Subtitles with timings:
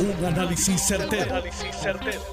[0.00, 1.42] Un análisis certero,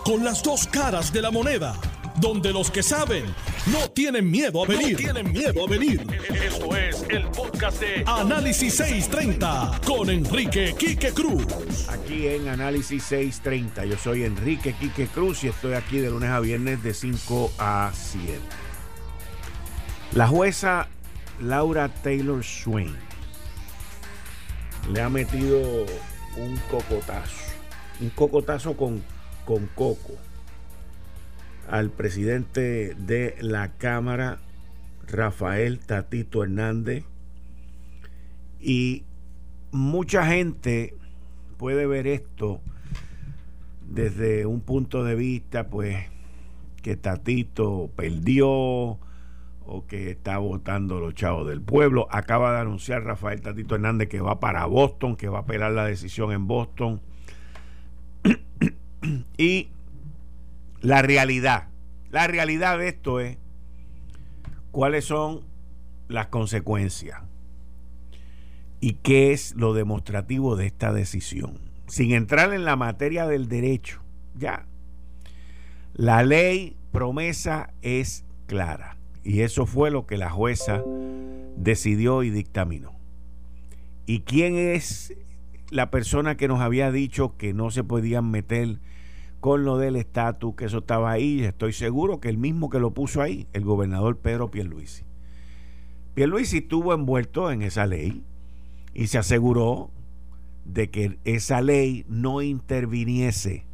[0.04, 1.76] Con las dos caras de la moneda.
[2.18, 3.26] Donde los que saben
[3.68, 4.96] no tienen miedo a venir.
[4.96, 6.06] tienen miedo a venir.
[6.30, 11.46] Esto es el podcast de Análisis 630 con Enrique Quique Cruz.
[11.90, 13.86] Aquí en Análisis 630.
[13.86, 17.92] Yo soy Enrique Quique Cruz y estoy aquí de lunes a viernes de 5 a
[17.94, 18.40] 7.
[20.14, 20.88] La jueza
[21.42, 22.96] Laura Taylor Swain
[24.94, 25.86] le ha metido
[26.38, 27.36] un cocotazo,
[28.02, 29.02] un cocotazo con,
[29.46, 30.14] con coco
[31.70, 34.40] al presidente de la Cámara,
[35.08, 37.06] Rafael Tatito Hernández,
[38.60, 39.04] y
[39.72, 40.96] mucha gente
[41.58, 42.62] puede ver esto
[43.88, 45.98] desde un punto de vista, pues,
[46.82, 49.00] que Tatito perdió,
[49.68, 52.08] o que está votando los chavos del pueblo.
[52.12, 55.86] Acaba de anunciar Rafael Tatito Hernández que va para Boston, que va a apelar la
[55.86, 57.02] decisión en Boston.
[59.38, 59.70] y
[60.82, 61.70] la realidad,
[62.12, 63.38] la realidad de esto es
[64.72, 65.42] cuáles son
[66.08, 67.22] las consecuencias
[68.80, 71.60] y qué es lo demostrativo de esta decisión.
[71.88, 74.02] Sin entrar en la materia del derecho,
[74.36, 74.66] ya.
[75.94, 80.84] La ley promesa es clara y eso fue lo que la jueza
[81.58, 82.94] decidió y dictaminó.
[84.06, 85.16] ¿Y quién es
[85.70, 88.80] la persona que nos había dicho que no se podían meter
[89.40, 91.44] con lo del estatus, que eso estaba ahí?
[91.44, 95.04] Estoy seguro que el mismo que lo puso ahí, el gobernador Pedro Pierluisi.
[96.14, 98.24] Pierluisi estuvo envuelto en esa ley
[98.94, 99.92] y se aseguró
[100.64, 103.66] de que esa ley no interviniese,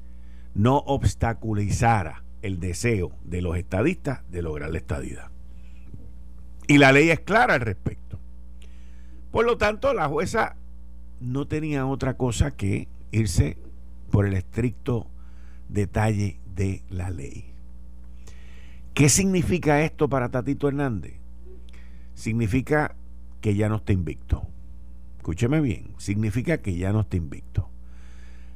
[0.54, 5.30] no obstaculizara el deseo de los estadistas de lograr la estadidad.
[6.68, 8.20] Y la ley es clara al respecto.
[9.32, 10.58] Por lo tanto, la jueza
[11.22, 13.58] no tenía otra cosa que irse
[14.10, 15.08] por el estricto
[15.70, 17.46] detalle de la ley.
[18.94, 21.14] ¿Qué significa esto para Tatito Hernández?
[22.14, 22.96] Significa
[23.40, 24.44] que ya no está invicto.
[25.18, 27.70] Escúcheme bien, significa que ya no está invicto.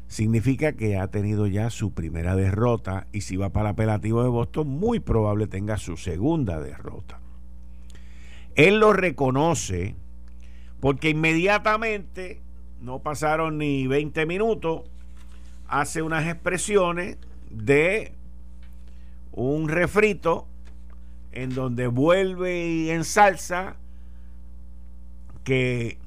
[0.07, 4.29] Significa que ha tenido ya su primera derrota y si va para el apelativo de
[4.29, 7.19] Boston, muy probable tenga su segunda derrota.
[8.55, 9.95] Él lo reconoce
[10.79, 12.41] porque inmediatamente,
[12.81, 14.83] no pasaron ni 20 minutos,
[15.67, 17.17] hace unas expresiones
[17.49, 18.13] de
[19.31, 20.47] un refrito
[21.31, 23.75] en donde vuelve y ensalza
[25.43, 25.97] que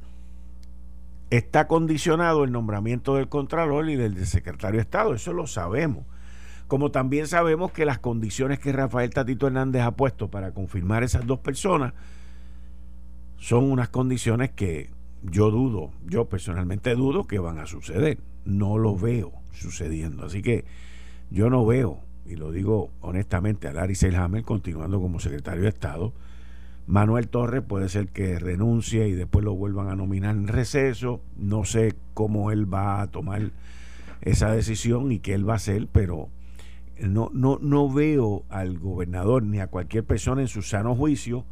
[1.31, 5.15] está condicionado el nombramiento del Contralor y del secretario de Estado.
[5.15, 6.05] Eso lo sabemos.
[6.67, 11.27] Como también sabemos que las condiciones que Rafael Tatito Hernández ha puesto para confirmar esas
[11.27, 11.95] dos personas
[13.39, 14.91] son unas condiciones que
[15.23, 18.19] yo dudo, yo personalmente dudo que van a suceder.
[18.45, 20.25] No lo veo sucediendo.
[20.25, 20.65] Así que
[21.31, 26.12] yo no veo, y lo digo honestamente, a Larry Selhammer continuando como secretario de Estado.
[26.87, 31.21] Manuel Torres puede ser que renuncie y después lo vuelvan a nominar en receso.
[31.37, 33.51] No sé cómo él va a tomar
[34.23, 36.28] esa decisión y qué él va a hacer, pero
[36.99, 41.45] no, no, no veo al gobernador ni a cualquier persona en su sano juicio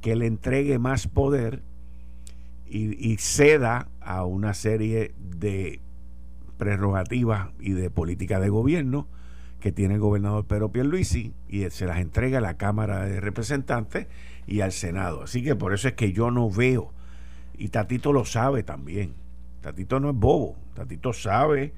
[0.00, 1.62] que le entregue más poder
[2.70, 5.80] y, ceda a una serie de
[6.56, 9.08] prerrogativas y de política de gobierno
[9.58, 14.06] que tiene el gobernador Pedro Pierluisi y se las entrega a la Cámara de Representantes
[14.46, 15.24] y al Senado.
[15.24, 16.92] Así que por eso es que yo no veo,
[17.58, 19.14] y Tatito lo sabe también,
[19.60, 21.74] Tatito no es bobo, Tatito sabe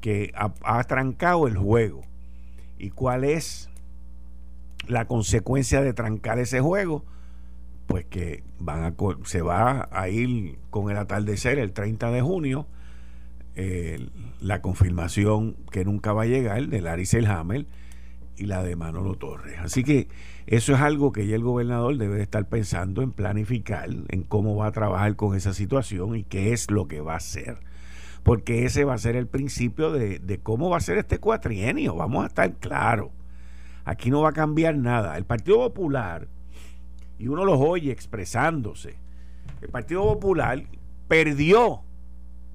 [0.00, 2.02] que ha trancado el juego.
[2.78, 3.70] ¿Y cuál es
[4.86, 7.04] la consecuencia de trancar ese juego?
[7.88, 8.94] Pues que van a,
[9.24, 12.68] se va a ir con el atardecer el 30 de junio
[14.40, 17.66] la confirmación que nunca va a llegar de Larry Selhammer
[18.36, 19.58] y la de Manolo Torres.
[19.60, 20.06] Así que
[20.46, 24.68] eso es algo que ya el gobernador debe estar pensando en planificar, en cómo va
[24.68, 27.58] a trabajar con esa situación y qué es lo que va a hacer.
[28.22, 31.96] Porque ese va a ser el principio de, de cómo va a ser este cuatrienio.
[31.96, 33.10] Vamos a estar claros.
[33.84, 35.16] Aquí no va a cambiar nada.
[35.16, 36.28] El Partido Popular
[37.18, 38.96] y uno los oye expresándose.
[39.60, 40.62] El Partido Popular
[41.08, 41.82] perdió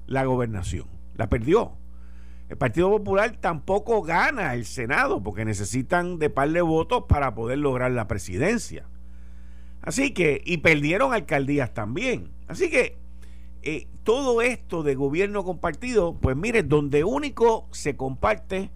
[0.06, 1.72] la gobernación, la perdió.
[2.48, 7.58] El Partido Popular tampoco gana el Senado porque necesitan de par de votos para poder
[7.58, 8.86] lograr la presidencia.
[9.82, 12.30] Así que, y perdieron alcaldías también.
[12.46, 12.96] Así que
[13.62, 18.70] eh, todo esto de gobierno compartido, pues mire, donde único se comparte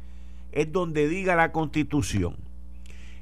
[0.53, 2.48] es donde diga la constitución.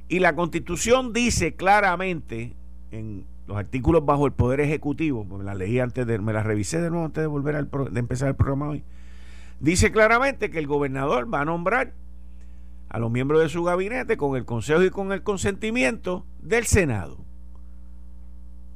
[0.09, 2.55] Y la constitución dice claramente
[2.91, 6.81] en los artículos bajo el poder ejecutivo, me la leí antes de, me la revisé
[6.81, 8.85] de nuevo antes de volver al de empezar el programa hoy.
[9.61, 11.93] dice claramente que el gobernador va a nombrar
[12.89, 17.19] a los miembros de su gabinete con el consejo y con el consentimiento del Senado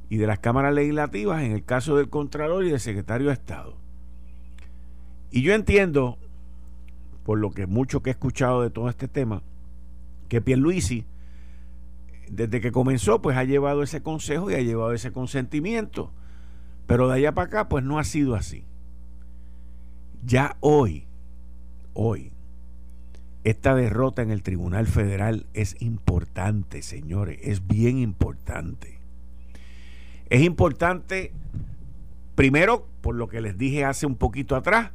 [0.09, 3.77] y de las cámaras legislativas en el caso del Contralor y del Secretario de Estado.
[5.31, 6.17] Y yo entiendo,
[7.23, 9.41] por lo que mucho que he escuchado de todo este tema,
[10.27, 11.05] que Pierluisi,
[12.31, 16.11] desde que comenzó, pues ha llevado ese consejo y ha llevado ese consentimiento.
[16.87, 18.63] Pero de allá para acá, pues no ha sido así.
[20.23, 21.07] Ya hoy,
[21.93, 22.31] hoy,
[23.43, 28.99] esta derrota en el Tribunal Federal es importante, señores, es bien importante.
[30.29, 31.33] Es importante,
[32.35, 34.91] primero, por lo que les dije hace un poquito atrás,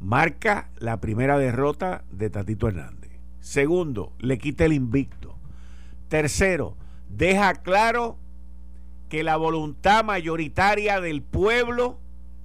[0.00, 3.12] marca la primera derrota de Tatito Hernández.
[3.40, 5.31] Segundo, le quita el invicto.
[6.12, 6.76] Tercero,
[7.08, 8.18] deja claro
[9.08, 12.00] que la voluntad mayoritaria del pueblo,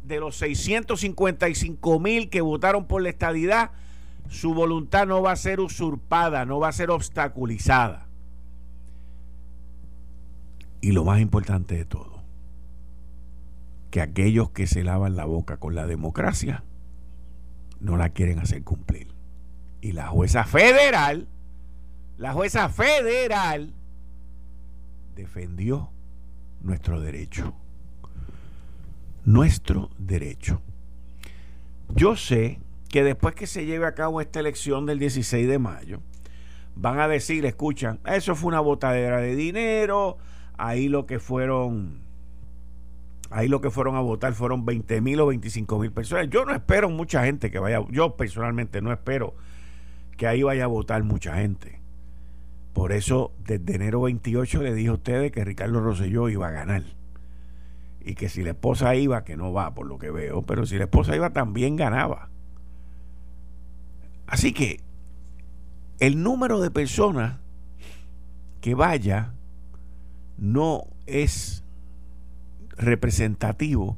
[0.05, 3.71] de los 655 mil que votaron por la estadidad,
[4.29, 8.07] su voluntad no va a ser usurpada, no va a ser obstaculizada.
[10.79, 12.21] Y lo más importante de todo,
[13.91, 16.63] que aquellos que se lavan la boca con la democracia
[17.81, 19.09] no la quieren hacer cumplir.
[19.81, 21.27] Y la jueza federal,
[22.17, 23.73] la jueza federal
[25.15, 25.91] defendió
[26.61, 27.53] nuestro derecho.
[29.25, 30.61] Nuestro derecho.
[31.89, 32.59] Yo sé
[32.89, 36.01] que después que se lleve a cabo esta elección del 16 de mayo,
[36.75, 40.17] van a decir, escuchan, eso fue una botadera de dinero,
[40.57, 42.07] ahí lo que fueron
[43.29, 46.29] Ahí lo que fueron a votar fueron 20 mil o 25 mil personas.
[46.29, 49.35] Yo no espero mucha gente que vaya, yo personalmente no espero
[50.15, 51.76] que ahí vaya a votar mucha gente.
[52.77, 56.83] Por eso, desde enero 28 le dije a ustedes que Ricardo Rosselló iba a ganar.
[58.01, 60.77] Y que si la esposa iba, que no va por lo que veo, pero si
[60.77, 62.29] la esposa iba también ganaba.
[64.27, 64.79] Así que
[66.00, 67.39] el número de personas
[68.62, 69.33] que vaya
[70.38, 71.63] no es
[72.77, 73.97] representativo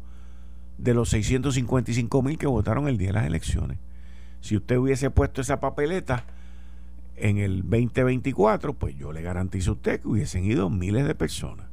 [0.78, 3.78] de los 655 mil que votaron el día de las elecciones.
[4.40, 6.24] Si usted hubiese puesto esa papeleta
[7.20, 11.68] en el 2024, pues yo le garantizo a usted que hubiesen ido miles de personas,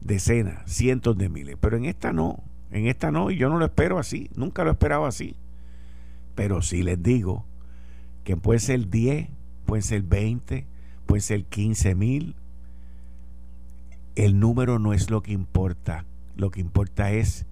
[0.00, 3.64] decenas, cientos de miles, pero en esta no, en esta no, y yo no lo
[3.64, 5.36] espero así, nunca lo esperaba así.
[6.34, 7.44] Pero sí les digo
[8.24, 9.28] que puede ser 10,
[9.66, 10.66] puede ser 20,
[11.06, 12.36] puede ser 15 mil,
[14.14, 16.04] el número no es lo que importa.
[16.36, 17.46] Lo que importa es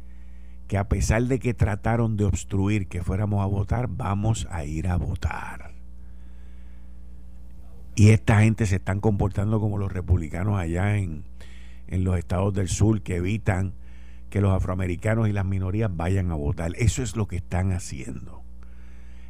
[0.66, 4.88] que a pesar de que trataron de obstruir que fuéramos a votar, vamos a ir
[4.88, 5.77] a votar.
[7.98, 11.24] Y esta gente se están comportando como los republicanos allá en,
[11.88, 13.74] en los estados del sur que evitan
[14.30, 16.74] que los afroamericanos y las minorías vayan a votar.
[16.76, 18.44] Eso es lo que están haciendo.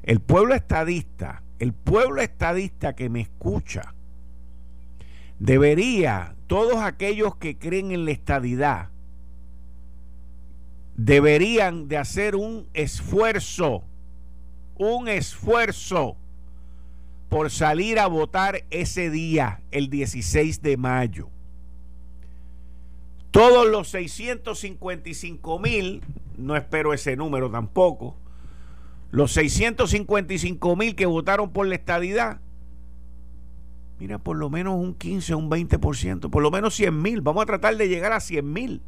[0.03, 3.95] El pueblo estadista, el pueblo estadista que me escucha,
[5.39, 8.91] debería todos aquellos que creen en la estadidad
[10.95, 13.85] deberían de hacer un esfuerzo,
[14.77, 16.19] un esfuerzo
[17.29, 21.29] por salir a votar ese día, el 16 de mayo.
[23.31, 26.03] Todos los 655 mil,
[26.37, 28.17] no espero ese número tampoco,
[29.11, 32.41] los 655 mil que votaron por la estadidad,
[33.99, 37.21] mira, por lo menos un 15 o un 20%, por lo menos 100 mil.
[37.21, 38.83] Vamos a tratar de llegar a 100 mil.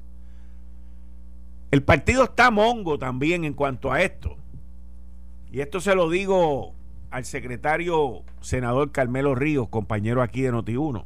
[1.70, 4.36] El partido está mongo también en cuanto a esto.
[5.52, 6.74] Y esto se lo digo
[7.10, 11.04] al secretario senador Carmelo Ríos, compañero aquí de Noti1.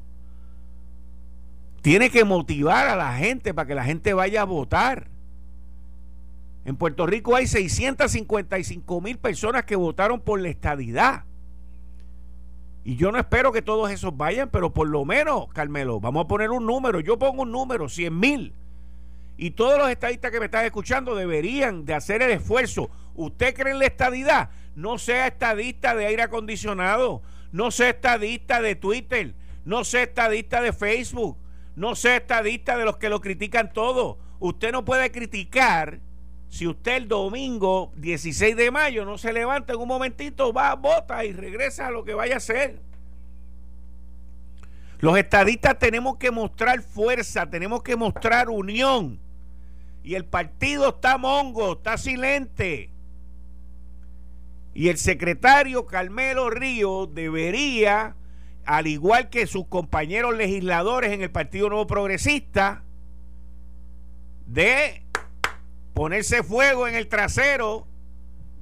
[1.83, 5.09] Tiene que motivar a la gente para que la gente vaya a votar.
[6.65, 11.25] En Puerto Rico hay 655 mil personas que votaron por la estadidad.
[12.85, 16.29] Y yo no espero que todos esos vayan, pero por lo menos, Carmelo, vamos a
[16.29, 17.01] poner un número.
[17.01, 18.53] Yo pongo un número, 100 mil.
[19.37, 22.91] Y todos los estadistas que me están escuchando deberían de hacer el esfuerzo.
[23.15, 24.51] ¿Usted cree en la estadidad?
[24.75, 27.23] No sea estadista de aire acondicionado.
[27.53, 29.35] No sea estadista de Twitter.
[29.65, 31.39] No sea estadista de Facebook.
[31.77, 34.19] No sea estadista de los que lo critican todo.
[34.41, 36.01] Usted no puede criticar
[36.49, 41.25] si usted el domingo 16 de mayo no se levanta en un momentito, va, vota
[41.25, 42.79] y regresa a lo que vaya a hacer.
[45.01, 49.19] Los estadistas tenemos que mostrar fuerza, tenemos que mostrar unión.
[50.05, 52.94] Y el partido está mongo, está silente.
[54.75, 58.17] Y el secretario Carmelo Río debería,
[58.67, 62.83] al igual que sus compañeros legisladores en el Partido Nuevo Progresista,
[64.47, 65.03] de
[65.95, 67.87] ponerse fuego en el trasero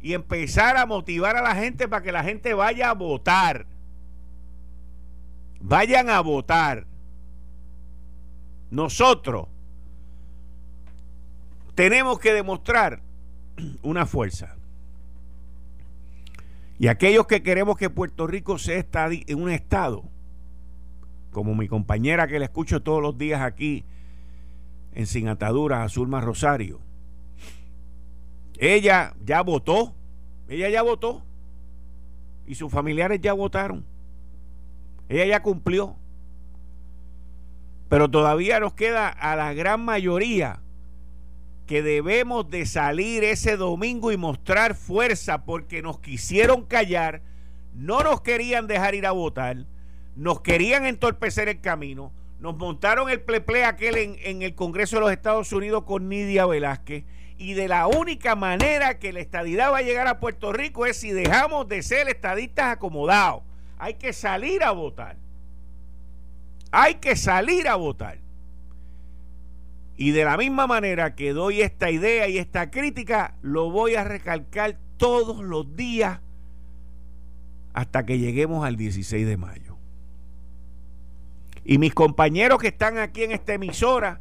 [0.02, 3.66] y empezar a motivar a la gente para que la gente vaya a votar.
[5.60, 6.86] Vayan a votar.
[8.70, 9.48] Nosotros
[11.74, 13.00] tenemos que demostrar
[13.82, 14.56] una fuerza.
[16.82, 18.84] Y aquellos que queremos que Puerto Rico sea
[19.36, 20.02] un estado,
[21.30, 23.84] como mi compañera que le escucho todos los días aquí
[24.92, 26.80] en Sin Ataduras, Azulma Rosario,
[28.58, 29.94] ella ya votó,
[30.48, 31.22] ella ya votó
[32.48, 33.84] y sus familiares ya votaron.
[35.08, 35.94] Ella ya cumplió.
[37.88, 40.60] Pero todavía nos queda a la gran mayoría
[41.66, 47.22] que debemos de salir ese domingo y mostrar fuerza porque nos quisieron callar,
[47.74, 49.56] no nos querían dejar ir a votar,
[50.16, 55.02] nos querían entorpecer el camino, nos montaron el pleple aquel en, en el Congreso de
[55.02, 57.04] los Estados Unidos con Nidia Velázquez
[57.38, 60.96] y de la única manera que la estadidad va a llegar a Puerto Rico es
[60.96, 63.42] si dejamos de ser estadistas acomodados.
[63.78, 65.16] Hay que salir a votar.
[66.70, 68.21] Hay que salir a votar.
[69.96, 74.04] Y de la misma manera que doy esta idea y esta crítica, lo voy a
[74.04, 76.20] recalcar todos los días
[77.72, 79.76] hasta que lleguemos al 16 de mayo.
[81.64, 84.20] Y mis compañeros que están aquí en esta emisora,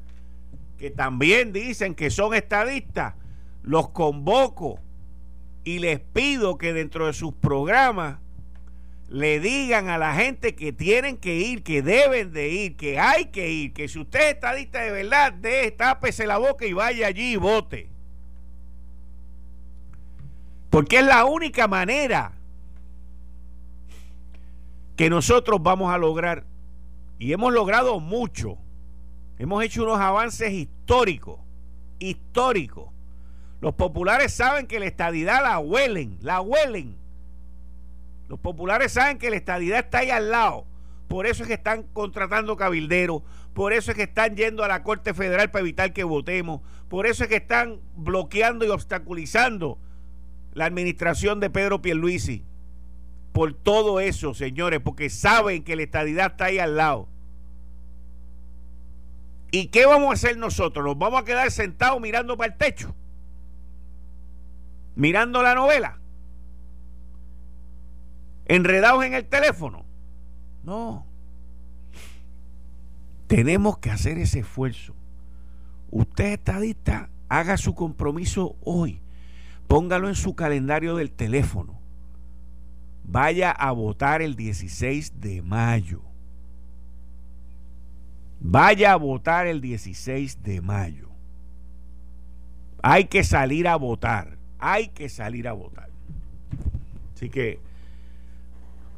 [0.78, 3.16] que también dicen que son estadistas,
[3.64, 4.80] los convoco
[5.64, 8.18] y les pido que dentro de sus programas
[9.12, 13.26] le digan a la gente que tienen que ir, que deben de ir, que hay
[13.26, 17.08] que ir, que si usted es estadista de verdad, de, tápese la boca y vaya
[17.08, 17.90] allí y vote.
[20.70, 22.32] Porque es la única manera
[24.96, 26.46] que nosotros vamos a lograr,
[27.20, 28.58] y hemos logrado mucho,
[29.42, 31.40] Hemos hecho unos avances históricos,
[31.98, 32.92] históricos.
[33.60, 37.01] Los populares saben que la estadidad la huelen, la huelen.
[38.32, 40.66] Los populares saben que la estadidad está ahí al lado.
[41.10, 43.24] Por eso es que están contratando cabilderos,
[43.54, 47.08] por eso es que están yendo a la Corte Federal para evitar que votemos, por
[47.08, 49.80] eso es que están bloqueando y obstaculizando
[50.54, 52.46] la administración de Pedro Pierluisi.
[53.34, 57.10] Por todo eso, señores, porque saben que la estadidad está ahí al lado.
[59.52, 60.86] ¿Y qué vamos a hacer nosotros?
[60.86, 62.96] ¿Nos vamos a quedar sentados mirando para el techo?
[64.96, 66.01] Mirando la novela.
[68.52, 69.86] Enredados en el teléfono.
[70.66, 71.06] No.
[73.28, 74.94] Tenemos que hacer ese esfuerzo.
[75.90, 79.00] Usted estadista, haga su compromiso hoy.
[79.70, 81.80] Póngalo en su calendario del teléfono.
[83.06, 86.02] Vaya a votar el 16 de mayo.
[88.42, 91.10] Vaya a votar el 16 de mayo.
[92.84, 94.38] Hay que salir a votar.
[94.60, 95.90] Hay que salir a votar.
[97.16, 97.71] Así que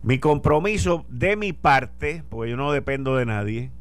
[0.03, 3.71] mi compromiso de mi parte, porque yo no dependo de nadie,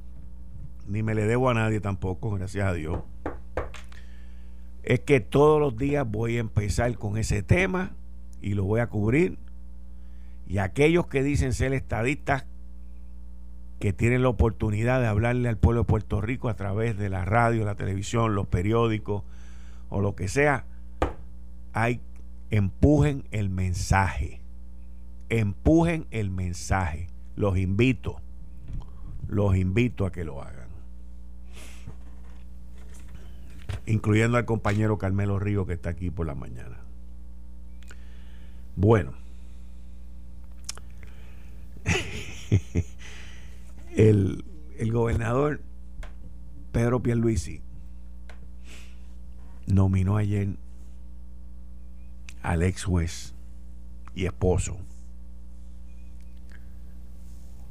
[0.87, 3.01] ni me le debo a nadie tampoco, gracias a Dios,
[4.85, 7.93] es que todos los días voy a empezar con ese tema
[8.41, 9.39] y lo voy a cubrir.
[10.47, 12.47] Y aquellos que dicen ser estadistas,
[13.79, 17.25] que tienen la oportunidad de hablarle al pueblo de Puerto Rico a través de la
[17.25, 19.25] radio, la televisión, los periódicos
[19.89, 20.67] o lo que sea,
[21.73, 22.01] hay
[22.51, 24.42] empujen el mensaje.
[25.33, 27.09] Empujen el mensaje.
[27.37, 28.21] Los invito.
[29.29, 30.69] Los invito a que lo hagan.
[33.87, 36.77] Incluyendo al compañero Carmelo Río que está aquí por la mañana.
[38.77, 39.15] Bueno.
[43.97, 44.45] el,
[44.93, 45.63] gobernador
[46.73, 47.63] Pedro Pierluisi
[49.67, 50.57] nominó ayer
[52.43, 53.35] al ex juez
[54.15, 54.77] y esposo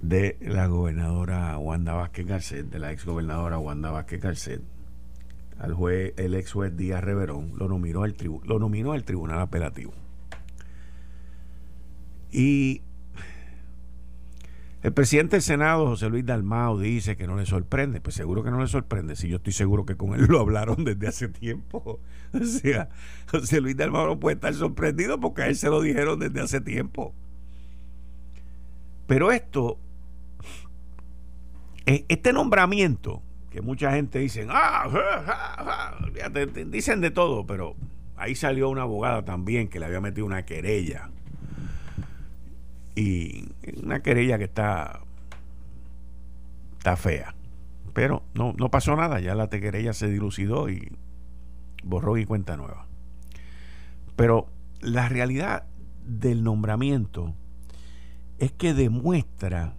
[0.02, 4.62] de la gobernadora Wanda Vázquez Garcet, de la ex gobernadora Wanda Vázquez Garcet,
[5.60, 9.94] al juez, el ex juez Díaz Reverón, lo nominó al, lo nominó al Tribunal Apelativo.
[12.32, 12.82] Y
[14.82, 18.02] el presidente del Senado, José Luis Dalmao, dice que no le sorprende.
[18.02, 19.16] Pues seguro que no le sorprende.
[19.16, 22.00] Si yo estoy seguro que con él lo hablaron desde hace tiempo.
[22.34, 22.88] O sea,
[23.30, 26.62] José Luis Dalmao no puede estar sorprendido porque a él se lo dijeron desde hace
[26.62, 27.14] tiempo.
[29.06, 29.78] Pero esto,
[31.86, 35.98] este nombramiento, que mucha gente dice, ah,
[36.68, 37.76] dicen de todo, pero
[38.16, 41.10] ahí salió una abogada también que le había metido una querella.
[42.96, 43.50] Y
[43.82, 45.02] una querella que está
[46.78, 47.36] está fea.
[47.94, 50.92] Pero no, no pasó nada ya la querella se dilucidó y
[51.84, 52.88] borró y cuenta nueva.
[54.16, 54.48] Pero
[54.82, 55.66] la realidad
[56.06, 57.36] del nombramiento
[58.40, 59.76] es que demuestra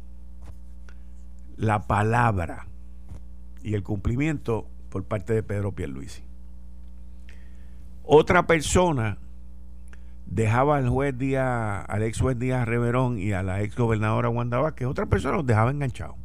[1.63, 2.67] la palabra
[3.63, 6.25] y el cumplimiento por parte de Pedro Pierluisi.
[8.03, 9.19] Otra persona
[10.27, 14.61] dejaba al juez Díaz, al ex juez Díaz Reverón y a la ex gobernadora Wanda
[14.61, 16.17] otra persona los dejaba enganchados.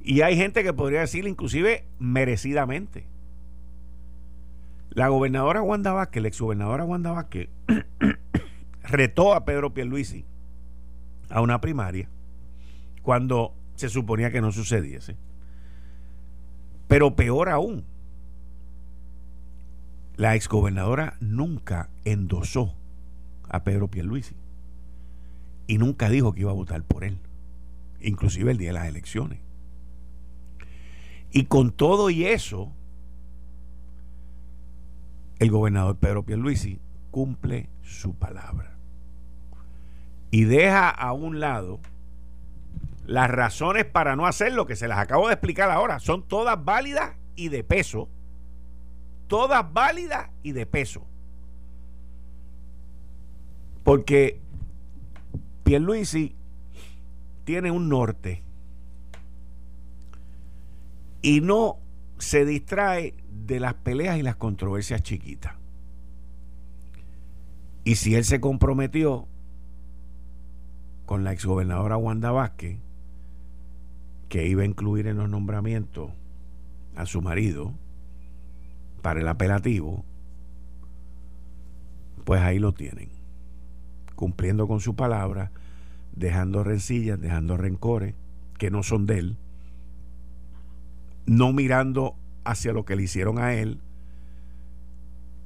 [0.00, 3.06] Y hay gente que podría decirle inclusive merecidamente.
[4.88, 7.28] La gobernadora Wanda Vázquez, la ex gobernadora Wanda
[8.84, 10.24] retó a Pedro Pierluisi
[11.28, 12.08] a una primaria
[13.06, 15.16] cuando se suponía que no sucediese.
[16.88, 17.84] Pero peor aún,
[20.16, 22.74] la exgobernadora nunca endosó
[23.48, 24.34] a Pedro Pierluisi
[25.66, 27.18] y nunca dijo que iba a votar por él,
[28.00, 29.40] inclusive el día de las elecciones.
[31.32, 32.72] Y con todo y eso,
[35.38, 36.80] el gobernador Pedro Pierluisi
[37.10, 38.76] cumple su palabra
[40.30, 41.80] y deja a un lado
[43.06, 46.00] las razones para no hacer lo que se las acabo de explicar ahora.
[46.00, 48.08] Son todas válidas y de peso.
[49.28, 51.06] Todas válidas y de peso.
[53.84, 54.40] Porque
[55.62, 56.34] Pierluisi
[57.44, 58.42] tiene un norte
[61.22, 61.78] y no
[62.18, 65.54] se distrae de las peleas y las controversias chiquitas.
[67.84, 69.28] Y si él se comprometió
[71.04, 72.80] con la exgobernadora Wanda Vázquez,
[74.28, 76.10] que iba a incluir en los nombramientos
[76.96, 77.72] a su marido
[79.02, 80.04] para el apelativo,
[82.24, 83.08] pues ahí lo tienen,
[84.16, 85.52] cumpliendo con su palabra,
[86.14, 88.14] dejando rencillas, dejando rencores
[88.58, 89.36] que no son de él,
[91.26, 93.80] no mirando hacia lo que le hicieron a él,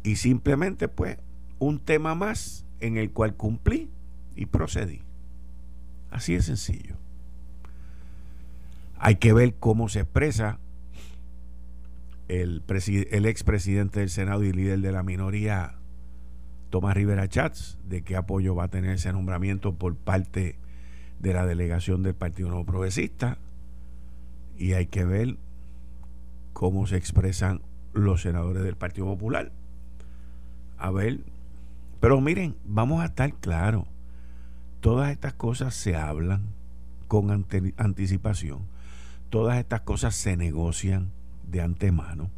[0.02, 1.18] y simplemente pues
[1.58, 3.90] un tema más en el cual cumplí
[4.37, 5.02] y procedí.
[6.10, 7.00] Así de sencillo.
[9.02, 10.58] Hay que ver cómo se expresa
[12.28, 12.63] el,
[13.10, 15.76] el expresidente del Senado y líder de la minoría,
[16.69, 20.58] Tomás Rivera Chats, de qué apoyo va a tener ese nombramiento por parte
[21.19, 23.39] de la delegación del Partido Nuevo Progresista.
[24.58, 25.39] Y hay que ver
[26.52, 27.63] cómo se expresan
[27.95, 29.50] los senadores del Partido Popular.
[30.76, 31.21] A ver,
[32.00, 33.86] pero miren, vamos a estar claros,
[34.80, 36.43] todas estas cosas se hablan
[37.08, 37.30] con
[37.78, 38.60] anticipación
[39.30, 41.10] todas estas cosas se negocian
[41.45, 42.30] de antemano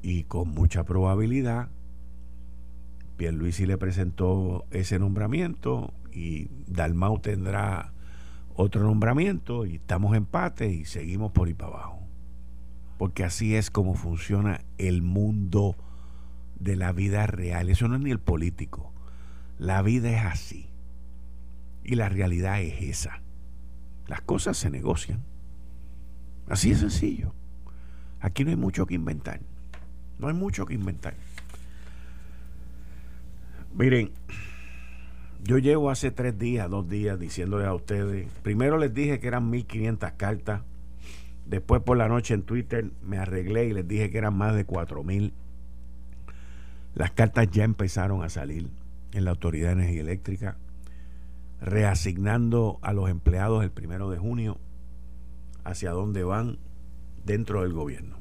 [0.00, 1.68] y con mucha probabilidad
[3.16, 7.92] Pierluisi le presentó ese nombramiento y Dalmau tendrá
[8.54, 12.00] otro nombramiento y estamos empate y seguimos por ahí para abajo.
[12.98, 15.76] Porque así es como funciona el mundo
[16.58, 17.68] de la vida real.
[17.68, 18.92] Eso no es ni el político.
[19.58, 20.70] La vida es así.
[21.84, 23.22] Y la realidad es esa.
[24.06, 25.22] Las cosas se negocian.
[26.52, 27.32] Así de sencillo.
[28.20, 29.40] Aquí no hay mucho que inventar.
[30.18, 31.14] No hay mucho que inventar.
[33.74, 34.10] Miren,
[35.42, 38.30] yo llevo hace tres días, dos días, diciéndoles a ustedes.
[38.42, 40.60] Primero les dije que eran 1500 cartas.
[41.46, 44.66] Después por la noche en Twitter me arreglé y les dije que eran más de
[44.66, 45.32] 4000.
[46.94, 48.68] Las cartas ya empezaron a salir
[49.14, 50.58] en la Autoridad de Energía Eléctrica,
[51.62, 54.58] reasignando a los empleados el primero de junio
[55.64, 56.58] hacia dónde van
[57.24, 58.16] dentro del gobierno.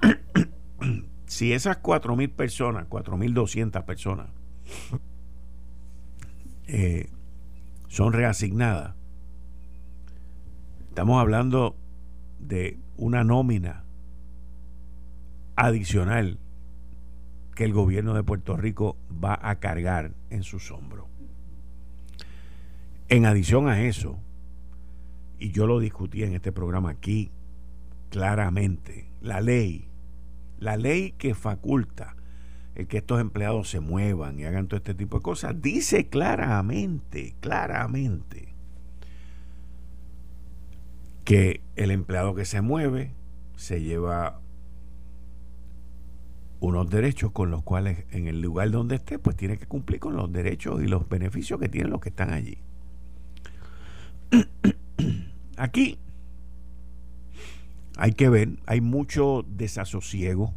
[1.26, 4.28] si esas 4.000 personas, 4.200 personas,
[6.66, 7.08] eh,
[7.88, 8.94] son reasignadas,
[10.88, 11.76] estamos hablando
[12.38, 13.84] de una nómina
[15.56, 16.38] adicional
[17.54, 21.06] que el gobierno de Puerto Rico va a cargar en sus hombros.
[23.08, 24.18] En adición a eso,
[25.38, 27.30] y yo lo discutí en este programa aquí
[28.10, 29.88] claramente, la ley,
[30.58, 32.16] la ley que faculta
[32.74, 37.34] el que estos empleados se muevan y hagan todo este tipo de cosas, dice claramente,
[37.40, 38.54] claramente,
[41.24, 43.14] que el empleado que se mueve
[43.56, 44.40] se lleva
[46.60, 50.14] unos derechos con los cuales en el lugar donde esté, pues tiene que cumplir con
[50.14, 52.58] los derechos y los beneficios que tienen los que están allí.
[55.56, 55.98] Aquí
[57.96, 60.52] hay que ver, hay mucho desasosiego,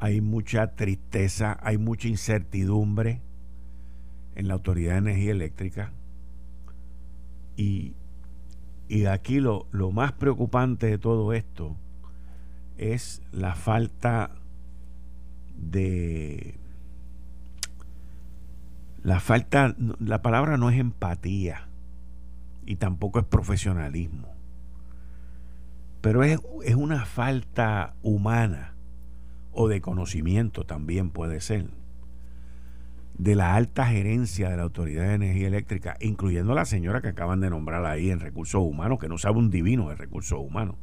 [0.00, 3.20] hay mucha tristeza, hay mucha incertidumbre
[4.34, 5.92] en la Autoridad de Energía Eléctrica.
[7.56, 7.94] Y,
[8.88, 11.76] y aquí lo, lo más preocupante de todo esto
[12.78, 14.30] es la falta
[15.56, 16.58] de
[19.02, 21.68] la falta, la palabra no es empatía
[22.66, 24.28] y tampoco es profesionalismo,
[26.00, 28.74] pero es, es una falta humana
[29.52, 31.68] o de conocimiento también puede ser
[33.18, 37.40] de la alta gerencia de la Autoridad de Energía Eléctrica, incluyendo la señora que acaban
[37.40, 40.76] de nombrar ahí en recursos humanos, que no sabe un divino de recursos humanos.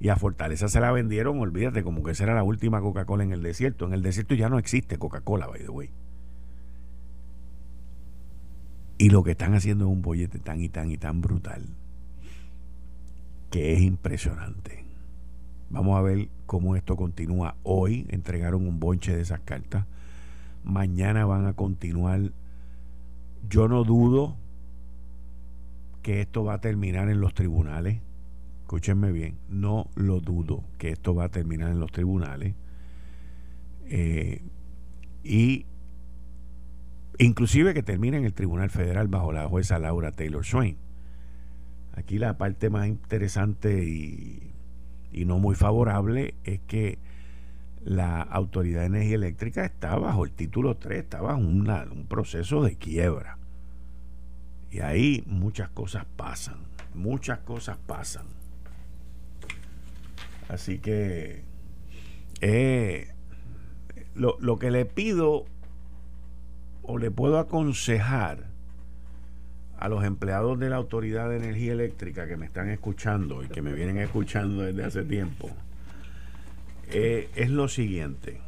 [0.00, 3.32] Y a Fortaleza se la vendieron, olvídate, como que esa era la última Coca-Cola en
[3.32, 3.84] el desierto.
[3.84, 5.90] En el desierto ya no existe Coca-Cola, by the way.
[9.00, 11.64] Y lo que están haciendo es un bollete tan y tan y tan brutal
[13.50, 14.84] que es impresionante.
[15.70, 17.56] Vamos a ver cómo esto continúa.
[17.62, 19.86] Hoy entregaron un bonche de esas cartas
[20.64, 22.32] mañana van a continuar.
[23.48, 24.36] Yo no dudo
[26.02, 28.00] que esto va a terminar en los tribunales.
[28.62, 32.54] Escúchenme bien, no lo dudo que esto va a terminar en los tribunales.
[33.86, 34.42] Eh,
[35.24, 35.64] y
[37.26, 40.76] inclusive que termine en el Tribunal Federal bajo la jueza Laura Taylor Swain.
[41.94, 44.52] Aquí la parte más interesante y,
[45.12, 46.98] y no muy favorable es que
[47.82, 52.76] la Autoridad de Energía Eléctrica está bajo el título 3, está bajo un proceso de
[52.76, 53.38] quiebra.
[54.70, 56.58] Y ahí muchas cosas pasan,
[56.94, 58.26] muchas cosas pasan.
[60.48, 61.42] Así que
[62.40, 63.12] eh,
[64.14, 65.46] lo, lo que le pido
[66.98, 68.50] le puedo aconsejar
[69.78, 73.62] a los empleados de la Autoridad de Energía Eléctrica que me están escuchando y que
[73.62, 75.50] me vienen escuchando desde hace tiempo,
[76.90, 78.40] eh, es lo siguiente.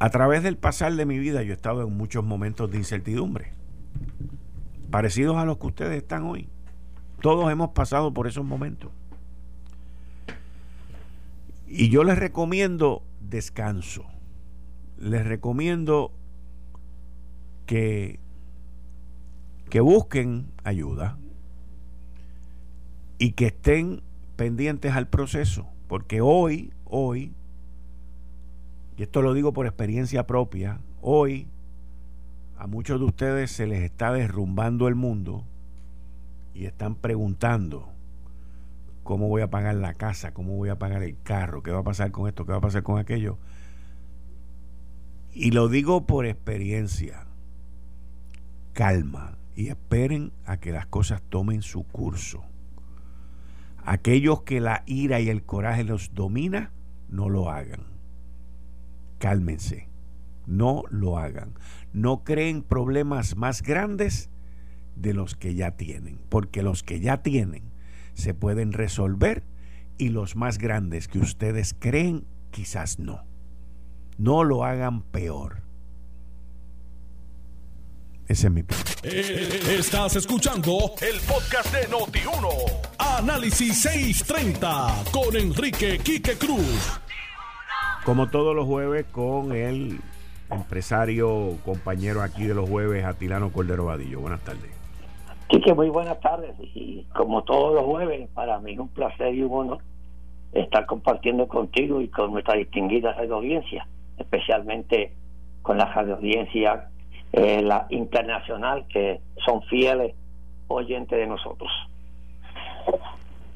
[0.00, 3.52] A través del pasar de mi vida yo he estado en muchos momentos de incertidumbre,
[4.90, 6.48] parecidos a los que ustedes están hoy.
[7.20, 8.90] Todos hemos pasado por esos momentos.
[11.68, 14.09] Y yo les recomiendo descanso.
[15.00, 16.12] Les recomiendo
[17.66, 18.20] que,
[19.68, 21.18] que busquen ayuda
[23.18, 24.02] y que estén
[24.36, 27.32] pendientes al proceso, porque hoy, hoy,
[28.96, 31.46] y esto lo digo por experiencia propia, hoy
[32.58, 35.44] a muchos de ustedes se les está derrumbando el mundo
[36.54, 37.88] y están preguntando
[39.02, 41.84] cómo voy a pagar la casa, cómo voy a pagar el carro, qué va a
[41.84, 43.38] pasar con esto, qué va a pasar con aquello.
[45.32, 47.26] Y lo digo por experiencia.
[48.72, 52.44] Calma y esperen a que las cosas tomen su curso.
[53.84, 56.72] Aquellos que la ira y el coraje los domina,
[57.08, 57.84] no lo hagan.
[59.18, 59.88] Cálmense,
[60.46, 61.54] no lo hagan.
[61.92, 64.30] No creen problemas más grandes
[64.96, 67.64] de los que ya tienen, porque los que ya tienen
[68.14, 69.44] se pueden resolver
[69.98, 73.29] y los más grandes que ustedes creen quizás no.
[74.20, 75.62] No lo hagan peor.
[78.28, 78.60] Ese es mi
[79.02, 82.98] eh, Estás escuchando el podcast de Noti1.
[82.98, 87.00] Análisis 630 con Enrique Quique Cruz.
[88.04, 89.98] Como todos los jueves, con el
[90.50, 94.20] empresario, compañero aquí de los jueves, Atilano Cordero Vadillo.
[94.20, 94.70] Buenas tardes.
[95.48, 96.54] Quique, muy buenas tardes.
[96.60, 99.78] Y como todos los jueves, para mí es un placer y un honor
[100.52, 103.86] estar compartiendo contigo y con nuestra distinguida audiencia,
[104.20, 105.12] especialmente
[105.62, 106.88] con la radio audiencia
[107.32, 110.14] eh, la internacional, que son fieles
[110.68, 111.70] oyentes de nosotros.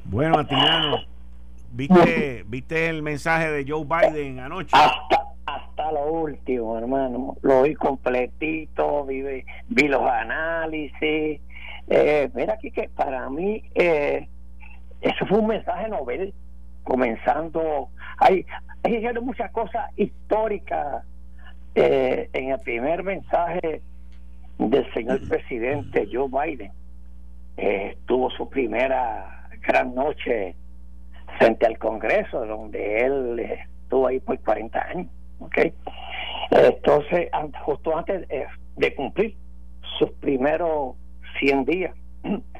[0.05, 0.97] Bueno, Atilano,
[1.71, 4.69] ¿viste, ¿viste el mensaje de Joe Biden anoche?
[4.71, 7.35] Hasta, hasta lo último, hermano.
[7.41, 9.23] Lo vi completito, vi,
[9.67, 11.41] vi los análisis.
[11.87, 14.27] Eh, mira aquí que para mí eh,
[15.01, 16.33] eso fue un mensaje novel,
[16.85, 17.89] comenzando.
[18.19, 18.45] Hay,
[18.83, 21.03] hay muchas cosas históricas
[21.75, 23.81] eh, en el primer mensaje
[24.57, 26.71] del señor presidente Joe Biden,
[27.57, 30.55] eh, tuvo su primera gran noche
[31.37, 35.07] frente al Congreso, donde él estuvo ahí por 40 años.
[35.39, 35.73] ¿okay?
[36.51, 37.29] Entonces,
[37.65, 38.25] justo antes
[38.77, 39.35] de cumplir
[39.99, 40.95] sus primeros
[41.39, 41.95] 100 días.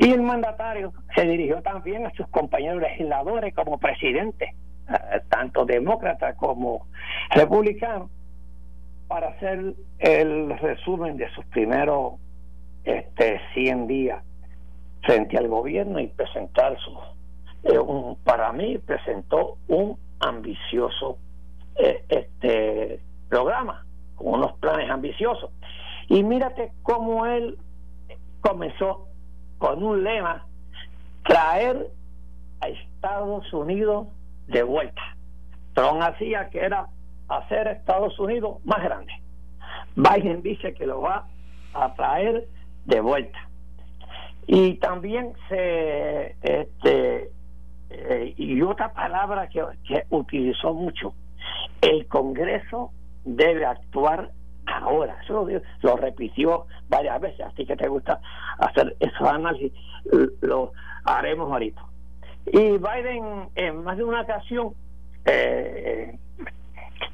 [0.00, 4.54] Y el mandatario se dirigió también a sus compañeros legisladores como presidente,
[4.88, 6.86] eh, tanto demócrata como
[7.28, 8.08] republicano,
[9.08, 12.14] para hacer el resumen de sus primeros
[12.82, 14.24] este 100 días
[15.02, 16.98] frente al gobierno y presentar su
[17.64, 21.18] eh, un, para mí presentó un ambicioso
[21.76, 23.84] eh, este programa
[24.14, 25.50] con unos planes ambiciosos.
[26.08, 27.58] Y mírate cómo él
[28.40, 29.09] comenzó
[29.60, 30.46] con un lema
[31.22, 31.90] traer
[32.60, 34.08] a Estados Unidos
[34.48, 35.02] de vuelta.
[35.74, 36.86] Trump hacía que era
[37.28, 39.12] hacer Estados Unidos más grande.
[39.94, 41.26] Biden dice que lo va
[41.74, 42.48] a traer
[42.86, 43.38] de vuelta.
[44.46, 47.30] Y también se, este,
[47.90, 51.12] eh, y otra palabra que, que utilizó mucho,
[51.82, 52.92] el Congreso
[53.26, 54.30] debe actuar
[54.72, 55.18] ahora.
[55.22, 55.46] Eso
[55.82, 58.20] lo, repitió varias veces, así que te gusta
[58.58, 59.72] hacer esos análisis,
[60.40, 60.72] lo
[61.04, 61.84] haremos ahorita.
[62.46, 64.74] Y Biden en más de una ocasión,
[65.24, 66.18] eh,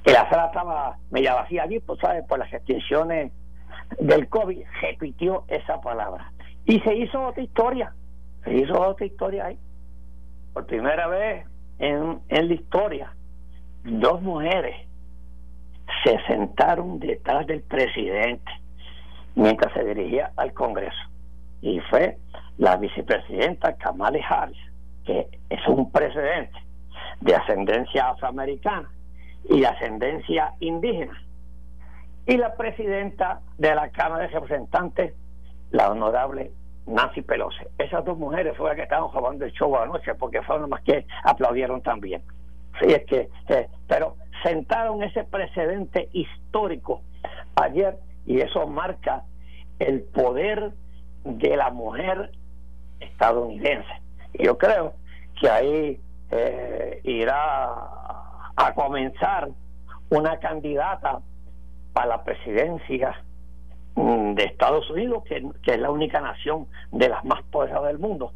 [0.04, 3.32] que la sala estaba media vacía allí, pues sabes, por las extensiones
[3.98, 6.32] del COVID, repitió esa palabra.
[6.64, 7.92] Y se hizo otra historia,
[8.44, 9.58] se hizo otra historia ahí.
[10.52, 11.46] Por primera vez
[11.78, 13.12] en, en la historia,
[13.84, 14.85] dos mujeres
[16.04, 18.50] se sentaron detrás del presidente
[19.34, 20.96] mientras se dirigía al Congreso.
[21.62, 22.18] Y fue
[22.58, 24.58] la vicepresidenta Kamala Harris,
[25.04, 26.58] que es un precedente
[27.20, 28.90] de ascendencia afroamericana
[29.44, 31.22] y de ascendencia indígena.
[32.26, 35.14] Y la presidenta de la Cámara de Representantes,
[35.70, 36.50] la honorable
[36.86, 37.64] Nancy Pelosi.
[37.78, 41.06] Esas dos mujeres fueron las que estaban jugando el show anoche porque fueron las que
[41.24, 42.22] aplaudieron también.
[42.80, 44.16] Sí, es que, eh, pero
[44.46, 47.02] sentaron ese precedente histórico
[47.56, 49.24] ayer y eso marca
[49.78, 50.72] el poder
[51.24, 52.30] de la mujer
[53.00, 53.90] estadounidense.
[54.34, 54.94] Yo creo
[55.40, 57.72] que ahí eh, irá
[58.56, 59.48] a comenzar
[60.10, 61.20] una candidata
[61.92, 63.20] para la presidencia
[63.96, 68.32] mm, de Estados Unidos, que, es la única nación de las más poderosas del mundo,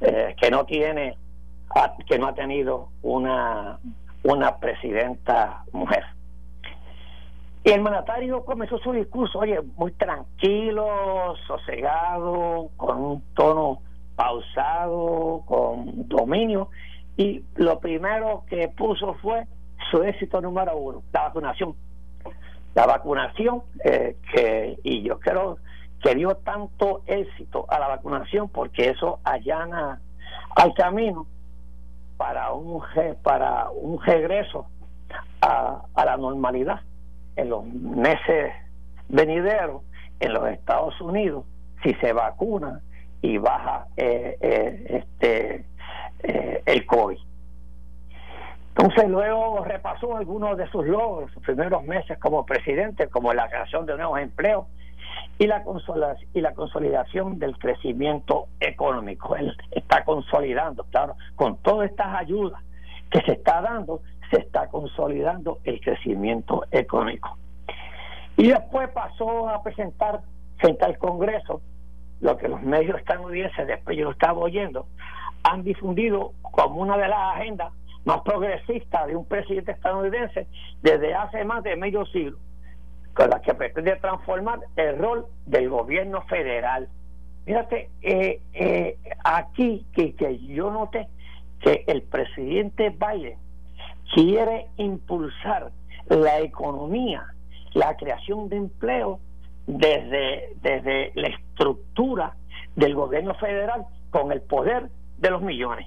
[0.00, 1.16] eh, que no tiene,
[2.06, 3.78] que no ha tenido una
[4.24, 6.04] una presidenta mujer.
[7.62, 13.80] Y el mandatario comenzó su discurso, oye, muy tranquilo, sosegado, con un tono
[14.16, 16.68] pausado, con dominio,
[17.16, 19.46] y lo primero que puso fue
[19.90, 21.74] su éxito número uno, la vacunación.
[22.74, 25.58] La vacunación, eh, que, y yo creo
[26.02, 30.00] que dio tanto éxito a la vacunación porque eso allana
[30.56, 31.26] al camino
[32.16, 32.82] para un
[33.22, 34.66] para un regreso
[35.40, 36.80] a, la normalidad
[37.36, 38.52] en los meses
[39.08, 39.82] venideros
[40.20, 41.44] en los Estados Unidos
[41.82, 42.80] si se vacuna
[43.20, 45.64] y baja eh, eh, este
[46.22, 47.18] eh, el COVID.
[48.76, 53.86] Entonces luego repasó algunos de sus logros, sus primeros meses como presidente, como la creación
[53.86, 54.66] de nuevos empleos,
[55.38, 55.64] y la,
[56.32, 59.36] y la consolidación del crecimiento económico.
[59.36, 62.62] Él está consolidando, claro, con todas estas ayudas
[63.10, 64.00] que se está dando,
[64.30, 67.36] se está consolidando el crecimiento económico.
[68.36, 70.20] Y después pasó a presentar
[70.58, 71.60] frente al Congreso
[72.20, 74.86] lo que los medios estadounidenses, después yo lo estaba oyendo,
[75.42, 77.72] han difundido como una de las agendas
[78.04, 80.46] más progresistas de un presidente estadounidense
[80.82, 82.38] desde hace más de medio siglo
[83.14, 86.88] con la que pretende transformar el rol del gobierno federal.
[87.44, 91.06] Fíjate, eh, eh, aquí que, que yo noté
[91.60, 93.38] que el presidente Biden
[94.12, 95.70] quiere impulsar
[96.08, 97.24] la economía,
[97.72, 99.20] la creación de empleo
[99.66, 102.34] desde, desde la estructura
[102.76, 105.86] del gobierno federal con el poder de los millones.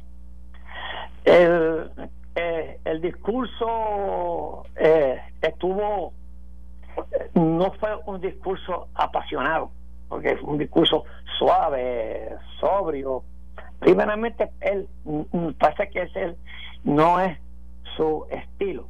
[1.26, 1.92] El,
[2.36, 4.64] eh, el discurso
[5.42, 6.14] estuvo
[7.34, 9.72] no fue un discurso apasionado,
[10.10, 11.04] porque es un discurso
[11.38, 12.30] suave,
[12.60, 13.24] sobrio.
[13.80, 16.36] Primeramente, él mm, mm, parece que es él,
[16.84, 17.38] no es
[17.96, 18.88] su estilo.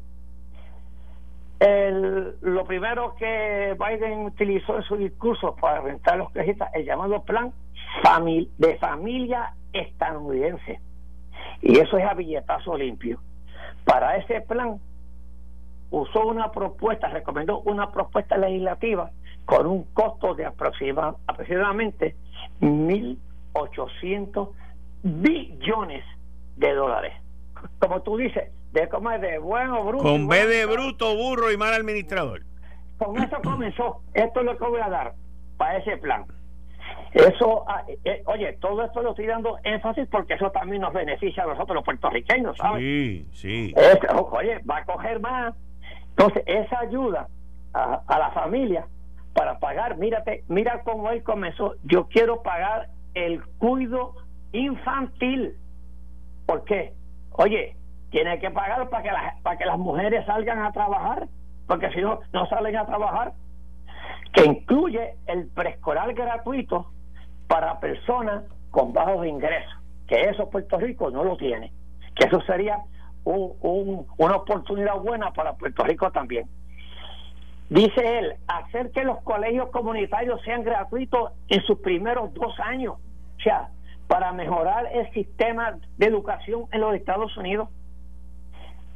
[1.59, 7.23] El, lo primero que Biden utilizó en su discurso para rentar los quejitas, el llamado
[7.23, 7.51] plan
[8.57, 10.79] de familia estadounidense.
[11.61, 13.19] Y eso es a billetazo limpio.
[13.85, 14.79] Para ese plan
[15.89, 19.11] usó una propuesta, recomendó una propuesta legislativa
[19.45, 22.15] con un costo de aproxima, aproximadamente
[22.61, 24.49] 1.800
[25.03, 26.03] billones
[26.57, 27.13] de dólares.
[27.79, 30.03] Como tú dices, de comer de bueno, bruto.
[30.03, 32.41] Con B de bruto, burro y mal administrador.
[32.97, 34.01] Con eso comenzó.
[34.13, 35.13] Esto es lo que voy a dar
[35.57, 36.25] para ese plan.
[37.13, 40.93] Eso, ah, eh, eh, oye, todo esto lo estoy dando énfasis porque eso también nos
[40.93, 42.81] beneficia a nosotros los puertorriqueños, ¿sabes?
[42.81, 43.73] Sí, sí.
[44.31, 45.55] oye, va a coger más
[46.17, 47.27] entonces, esa ayuda
[47.73, 48.87] a, la familia
[49.35, 54.15] para pagar, mírate, mira cómo él comenzó, yo quiero pagar el cuido
[54.51, 55.53] infantil.
[56.47, 56.93] ¿Por qué?
[57.33, 57.75] Oye,
[58.09, 59.09] tiene que pagar para que,
[59.43, 61.27] para que las mujeres salgan a trabajar,
[61.67, 63.33] porque si no, no salen a trabajar,
[64.33, 66.87] que incluye el preescolar gratuito
[67.47, 69.71] para personas con bajos ingresos,
[70.07, 71.71] que eso Puerto Rico no lo tiene,
[72.15, 72.79] que eso sería
[73.27, 76.47] una oportunidad buena para Puerto Rico también.
[77.69, 83.41] Dice él, hacer que los colegios comunitarios sean gratuitos en sus primeros dos años, o
[83.41, 83.69] sea,
[84.07, 87.67] para mejorar el sistema de educación en los Estados Unidos.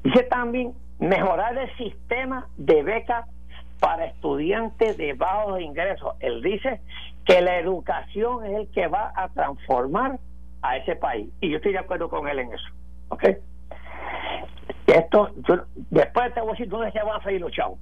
[0.03, 3.27] Dice también mejorar el sistema de becas
[3.81, 6.15] para estudiantes de bajos ingresos.
[6.21, 6.79] Él dice
[7.25, 10.17] que la educación es el que va a transformar
[10.61, 11.29] a ese país.
[11.41, 12.69] Y yo estoy de acuerdo con él en eso.
[13.09, 13.23] ¿Ok?
[14.91, 15.29] Esto,
[15.89, 17.79] después te voy a decir dónde se van a salir los chavos.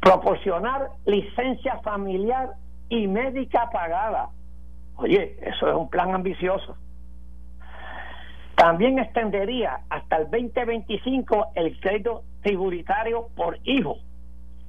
[0.00, 2.50] Proporcionar licencia familiar
[2.88, 4.28] y médica pagada.
[4.96, 6.76] Oye, eso es un plan ambicioso.
[8.54, 13.96] También extendería hasta el 2025 el crédito tributario por hijo,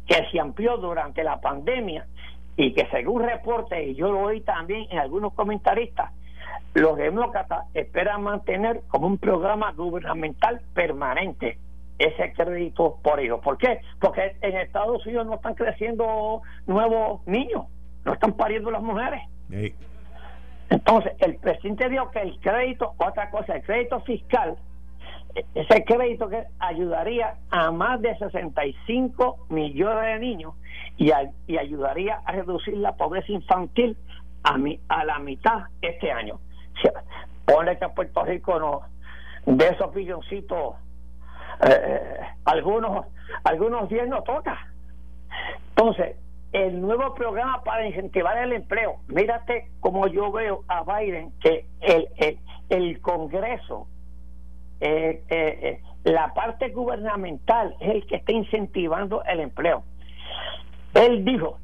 [0.08, 2.08] que se amplió durante la pandemia
[2.58, 6.12] y que según reporte, y yo lo oí también en algunos comentaristas,
[6.74, 11.60] los demócratas esperan mantener como un programa gubernamental permanente
[12.00, 13.40] ese crédito por hijo.
[13.42, 13.80] ¿Por qué?
[14.00, 17.66] Porque en Estados Unidos no están creciendo nuevos niños,
[18.04, 19.22] no están pariendo las mujeres.
[20.70, 24.58] Entonces, el presidente dijo que el crédito, otra cosa, el crédito fiscal,
[25.36, 30.54] e-, ese crédito que ayudaría a más de 65 millones de niños
[30.98, 31.12] y,
[31.48, 33.98] y ayudaría a reducir la pobreza infantil
[34.44, 36.40] a, mi, a la mitad este año.
[37.46, 38.82] pone que a Puerto Rico no,
[39.46, 40.76] de esos billoncitos
[41.62, 43.06] eh, algunos
[43.44, 44.58] algunos días no toca.
[45.70, 46.16] Entonces,
[46.54, 52.08] el nuevo programa para incentivar el empleo, mírate como yo veo a Biden, que el,
[52.18, 52.40] el,
[52.70, 53.88] el Congreso,
[54.80, 59.84] eh, eh, la parte gubernamental es el que está incentivando el empleo.
[60.94, 61.60] Él dijo,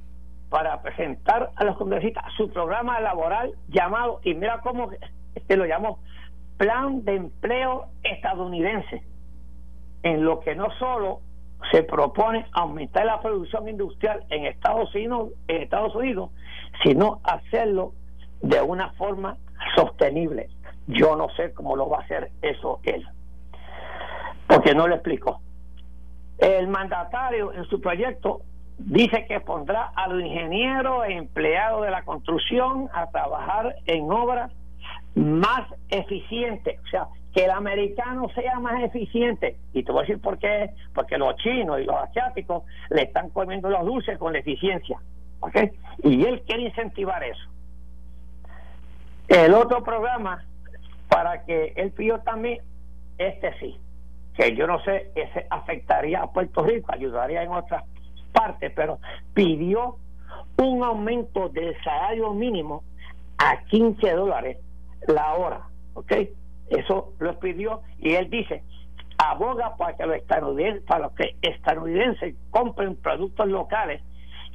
[0.49, 4.89] para presentar a los congresistas su programa laboral llamado, y mira cómo
[5.47, 5.99] se lo llamó,
[6.57, 9.03] Plan de Empleo Estadounidense
[10.03, 11.21] en lo que no solo
[11.71, 16.31] se propone aumentar la producción industrial en Estados Unidos, en Estados Unidos,
[16.83, 17.93] sino hacerlo
[18.41, 19.37] de una forma
[19.75, 20.49] sostenible.
[20.87, 23.05] Yo no sé cómo lo va a hacer eso él,
[24.47, 25.41] porque no lo explico.
[26.39, 28.41] El mandatario en su proyecto
[28.79, 34.51] dice que pondrá a los ingenieros e empleados de la construcción a trabajar en obras
[35.13, 39.57] más eficientes, o sea, que el americano sea más eficiente.
[39.73, 43.29] Y te voy a decir por qué, porque los chinos y los asiáticos le están
[43.29, 44.99] comiendo los dulces con eficiencia.
[45.39, 45.57] ¿Ok?
[46.03, 47.41] Y él quiere incentivar eso.
[49.27, 50.43] El otro programa,
[51.07, 52.59] para que él pidió también,
[53.17, 53.79] este sí,
[54.35, 57.83] que yo no sé, ese afectaría a Puerto Rico, ayudaría en otras
[58.33, 58.99] partes, pero
[59.33, 59.97] pidió
[60.57, 62.83] un aumento del salario mínimo
[63.37, 64.57] a 15 dólares
[65.07, 65.61] la hora.
[65.93, 66.13] ¿Ok?
[66.71, 68.63] Eso lo pidió y él dice,
[69.17, 74.01] aboga para que los estadounidenses, para los estadounidenses compren productos locales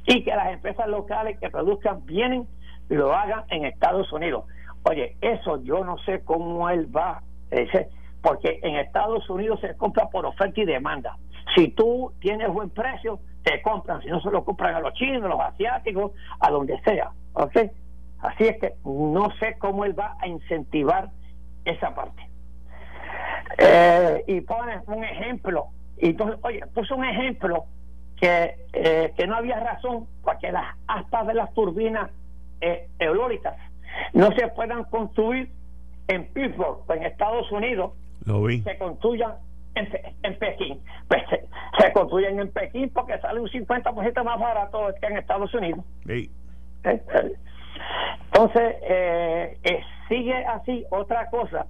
[0.07, 2.47] y que las empresas locales que produzcan bienes
[2.89, 4.45] lo hagan en Estados Unidos.
[4.83, 7.89] Oye, eso yo no sé cómo él va, ese,
[8.21, 11.17] porque en Estados Unidos se compra por oferta y demanda.
[11.55, 15.23] Si tú tienes buen precio, te compran, si no se lo compran a los chinos,
[15.23, 17.57] a los asiáticos, a donde sea, ¿ok?
[18.19, 21.09] Así es que no sé cómo él va a incentivar
[21.67, 22.27] esa parte.
[23.57, 27.65] Eh, y pone un ejemplo, y entonces, oye, puso un ejemplo
[28.19, 32.09] que, eh, que no había razón para que las aspas de las turbinas
[32.61, 33.55] eh, eólicas
[34.13, 35.51] no se puedan construir
[36.07, 37.93] en Pittsburgh, en Estados Unidos,
[38.25, 38.61] Lo vi.
[38.61, 39.33] se construyan
[39.75, 39.89] en,
[40.23, 40.81] en Pekín.
[41.07, 41.23] Pues
[41.79, 45.83] se, construyen en Pekín porque sale un 50% más barato que en Estados Unidos.
[46.05, 46.31] Sí.
[46.83, 51.67] Entonces, eh, eh, sigue así otra cosa,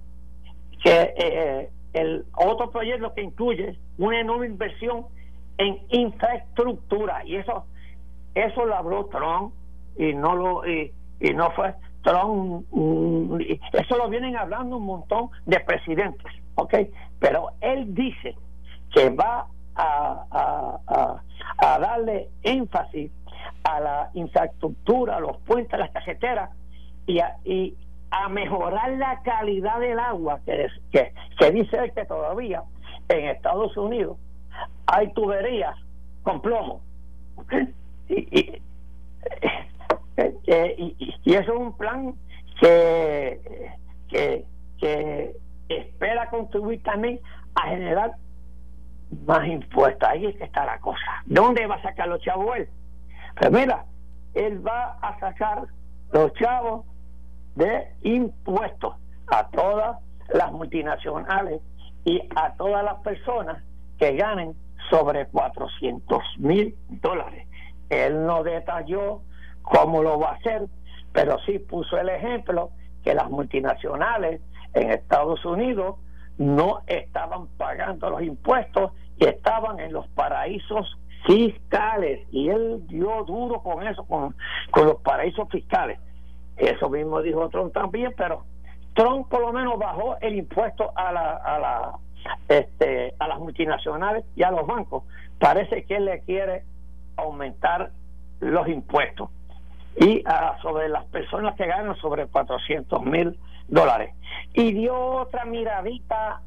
[0.82, 5.06] que eh, el otro proyecto que incluye una enorme inversión
[5.56, 7.64] en infraestructura, y eso
[8.34, 9.54] eso lo habló Trump,
[9.96, 10.92] y no lo y,
[11.34, 13.40] no fue Trump, mm,
[13.72, 16.74] eso lo vienen hablando un montón de presidentes, ¿ok?
[17.18, 18.36] Pero él dice
[18.94, 21.22] que va a, a,
[21.58, 23.10] a darle énfasis
[23.64, 26.50] a la infraestructura, a los puentes, las caseteras
[27.06, 27.74] y a, y
[28.10, 32.62] a mejorar la calidad del agua, que, que, que dice que todavía
[33.08, 34.16] en Estados Unidos
[34.86, 35.76] hay tuberías
[36.22, 36.82] con plomo.
[38.08, 38.62] Y, y,
[40.16, 42.14] eh, y, eso es un plan
[42.60, 43.70] que,
[44.08, 44.44] que,
[44.78, 45.36] que
[45.68, 47.20] espera contribuir también
[47.54, 48.14] a generar
[49.26, 50.08] más impuestos.
[50.08, 51.22] Ahí es que está la cosa.
[51.26, 52.68] ¿Dónde va a sacar los chavos él?
[53.36, 53.84] Pues mira,
[54.34, 55.66] él va a sacar
[56.12, 56.86] los chavos
[57.58, 58.94] de impuestos
[59.26, 59.98] a todas
[60.32, 61.60] las multinacionales
[62.04, 63.62] y a todas las personas
[63.98, 64.54] que ganen
[64.90, 67.48] sobre 400 mil dólares.
[67.90, 69.22] Él no detalló
[69.62, 70.66] cómo lo va a hacer,
[71.12, 72.70] pero sí puso el ejemplo
[73.02, 74.40] que las multinacionales
[74.74, 75.96] en Estados Unidos
[76.36, 80.96] no estaban pagando los impuestos y estaban en los paraísos
[81.26, 84.36] fiscales y él dio duro con eso, con,
[84.70, 85.98] con los paraísos fiscales.
[86.58, 88.44] Eso mismo dijo Trump también, pero
[88.94, 91.92] Trump por lo menos bajó el impuesto a la, a la
[92.48, 95.04] este, a las multinacionales y a los bancos.
[95.38, 96.64] Parece que él le quiere
[97.16, 97.90] aumentar
[98.40, 99.30] los impuestos
[100.00, 100.22] y
[100.62, 103.38] sobre las personas que ganan sobre 400 mil
[103.68, 104.14] dólares.
[104.54, 106.42] Y dio otra miradita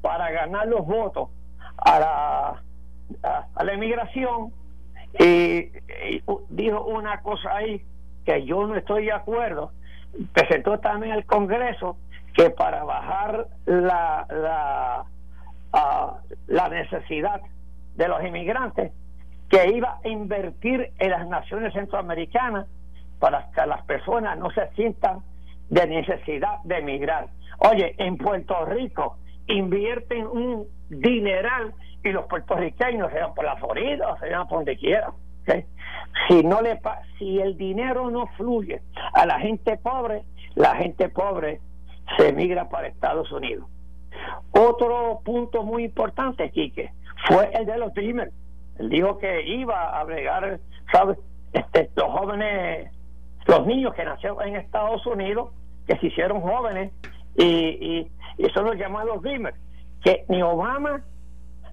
[0.00, 1.28] para ganar los votos
[1.76, 2.62] a la,
[3.22, 4.52] a, la inmigración
[5.18, 5.70] y,
[6.48, 7.82] dijo una cosa ahí
[8.24, 9.72] que yo no estoy de acuerdo.
[10.32, 11.96] Presentó también al Congreso
[12.34, 15.04] que para bajar la, la,
[16.46, 17.40] la necesidad
[17.94, 18.92] de los inmigrantes,
[19.48, 22.66] que iba a invertir en las naciones centroamericanas
[23.20, 25.20] para que las personas no se sientan
[25.70, 27.28] de necesidad de emigrar.
[27.58, 31.72] Oye, en Puerto Rico invierten un dineral
[32.02, 35.12] y los puertorriqueños se van por la Florida, se van por donde quieran.
[36.28, 36.80] Si no le
[37.18, 38.82] si el dinero no fluye
[39.12, 40.22] a la gente pobre,
[40.54, 41.60] la gente pobre
[42.16, 43.66] se emigra para Estados Unidos.
[44.52, 46.92] Otro punto muy importante, Quique,
[47.26, 48.32] fue el de los Dreamers.
[48.78, 50.60] Él dijo que iba a bregar,
[50.92, 51.18] ¿sabes?
[51.52, 52.90] Este, los jóvenes
[53.46, 55.50] los niños que nacieron en Estados Unidos,
[55.86, 56.92] que se hicieron jóvenes,
[57.36, 58.10] y, y,
[58.54, 59.56] son los llamados Dreamers,
[60.02, 61.02] que ni Obama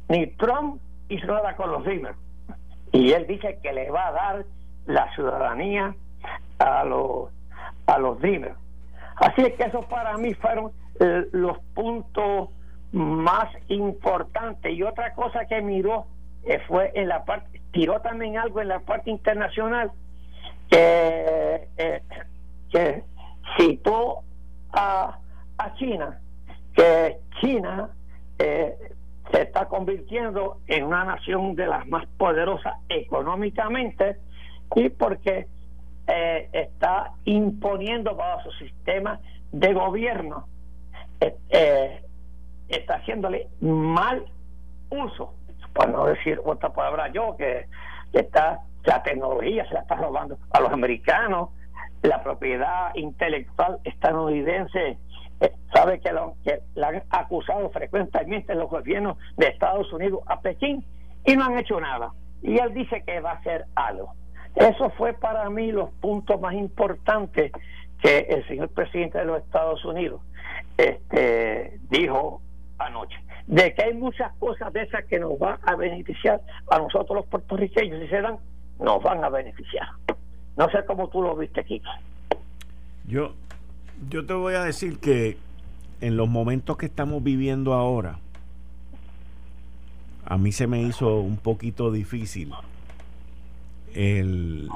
[0.10, 2.18] ni Trump hizo nada con los Dreamers.
[2.92, 4.46] Y él dice que le va a dar
[4.86, 5.96] la ciudadanía
[6.60, 7.30] a los,
[7.86, 8.56] a los Dreamers.
[9.16, 12.50] Así es que esos para mí fueron eh, los puntos
[12.92, 14.74] más importantes.
[14.74, 16.06] Y otra cosa que miró
[16.44, 19.92] eh, fue en la parte, tiró también algo en la parte internacional
[20.70, 22.02] que, eh,
[22.72, 23.04] que
[23.58, 24.24] citó
[24.74, 25.18] a,
[25.58, 26.20] a China,
[26.74, 27.90] que China
[28.40, 28.76] eh,
[29.32, 34.18] se está convirtiendo en una nación de las más poderosas económicamente
[34.76, 35.48] y porque
[36.08, 39.20] eh, está imponiendo bajo su sistema
[39.52, 40.48] de gobierno,
[41.20, 44.26] está haciéndole mal
[44.90, 45.34] uso,
[45.74, 47.68] por no decir otra palabra yo, que
[48.14, 51.50] está la tecnología se la está robando a los americanos,
[52.02, 54.98] la propiedad intelectual estadounidense eh,
[55.74, 60.86] sabe que, lo, que la han acusado frecuentemente los gobiernos de Estados Unidos a Pekín
[61.26, 62.12] y no han hecho nada.
[62.42, 64.14] Y él dice que va a hacer algo.
[64.56, 67.52] Eso fue para mí los puntos más importantes
[68.02, 70.22] que el señor presidente de los Estados Unidos
[70.78, 72.42] este, dijo
[72.78, 73.18] anoche.
[73.48, 77.26] De que hay muchas cosas de esas que nos van a beneficiar a nosotros los
[77.28, 78.38] puertorriqueños si se dan
[78.80, 79.88] nos van a beneficiar.
[80.58, 81.82] No sé cómo tú lo viste, aquí
[83.06, 83.34] Yo,
[84.10, 85.38] yo te voy a decir que
[86.02, 88.20] en los momentos que estamos viviendo ahora,
[90.26, 92.52] a mí se me hizo un poquito difícil
[93.94, 94.70] el,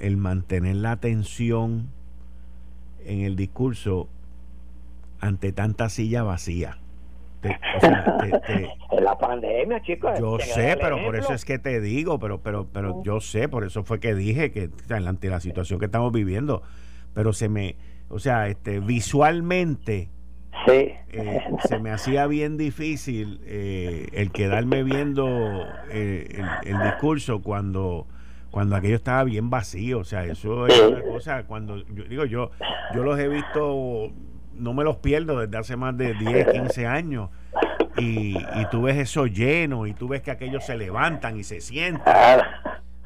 [0.00, 1.88] el mantener la atención
[3.04, 4.08] en el discurso
[5.20, 6.78] ante tanta silla vacía
[9.02, 10.18] la pandemia, chicos.
[10.18, 13.64] Yo sé, pero por eso es que te digo, pero, pero, pero yo sé, por
[13.64, 16.62] eso fue que dije que ante la situación que estamos viviendo,
[17.12, 17.76] pero se me,
[18.14, 20.10] o sea, este, visualmente.
[20.66, 25.26] Eh, se me hacía bien difícil eh, el quedarme viendo
[25.90, 28.06] eh, el, discurso cuando
[28.50, 32.50] cuando aquello estaba bien vacío, o sea, eso es una cosa, cuando yo digo yo,
[32.94, 34.10] yo los he visto
[34.54, 37.30] no me los pierdo desde hace más de 10, 15 años.
[37.98, 41.60] Y, y tú ves eso lleno y tú ves que aquellos se levantan y se
[41.60, 42.40] sientan.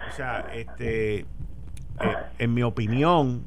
[0.08, 1.26] O sea, este, eh,
[2.38, 3.44] en mi opinión,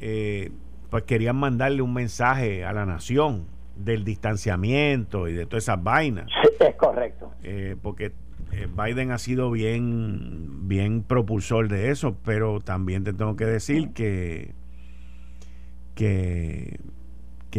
[0.00, 0.50] eh,
[0.90, 6.30] pues querían mandarle un mensaje a la nación del distanciamiento y de todas esas vainas.
[6.60, 7.32] es correcto.
[7.42, 8.12] Eh, porque
[8.76, 14.54] Biden ha sido bien, bien propulsor de eso, pero también te tengo que decir que
[15.96, 16.78] que,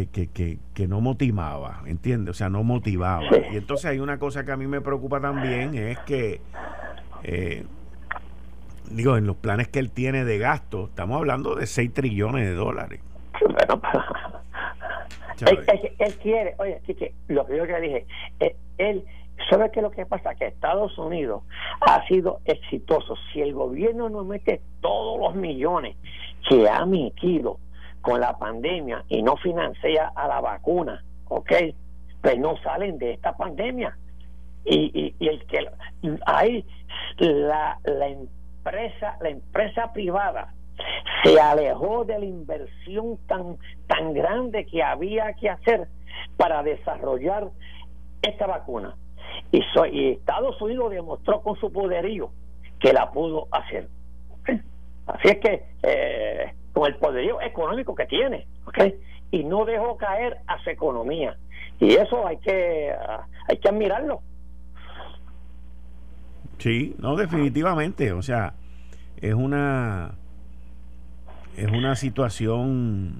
[0.05, 2.31] que, que, no motivaba, ¿entiendes?
[2.31, 3.25] O sea, no motivaba.
[3.51, 6.41] Y entonces hay una cosa que a mí me preocupa también, es que,
[7.23, 7.65] eh,
[8.91, 12.53] digo, en los planes que él tiene de gasto, estamos hablando de 6 trillones de
[12.53, 13.01] dólares.
[15.99, 16.81] él, quiere, oye,
[17.27, 18.05] lo que yo ya dije,
[18.39, 19.03] eh, él,
[19.49, 20.35] ¿sabe qué es lo que pasa?
[20.35, 21.43] Que Estados Unidos
[21.81, 23.15] ha sido exitoso.
[23.31, 25.95] Si el gobierno no mete todos los millones
[26.49, 27.59] que ha metido
[28.01, 31.51] con la pandemia y no financia a la vacuna, ¿ok?
[32.21, 33.95] pues no salen de esta pandemia.
[34.65, 35.65] Y, y, el que
[36.25, 36.65] hay
[37.19, 38.09] la, la
[38.57, 40.53] empresa, la empresa privada
[41.23, 45.87] se alejó de la inversión tan, tan grande que había que hacer
[46.37, 47.47] para desarrollar
[48.21, 48.95] esta vacuna.
[49.51, 52.31] Y, y Estados Unidos demostró con su poderío
[52.79, 53.87] que la pudo hacer.
[55.07, 58.45] Así es que eh, con el poderío económico que tiene,
[59.31, 61.37] y no dejó caer a su economía.
[61.79, 62.93] Y eso hay que,
[63.47, 64.21] hay que admirarlo.
[66.57, 68.11] Sí, no, definitivamente.
[68.11, 68.53] O sea,
[69.21, 70.15] es una
[71.55, 73.19] es una situación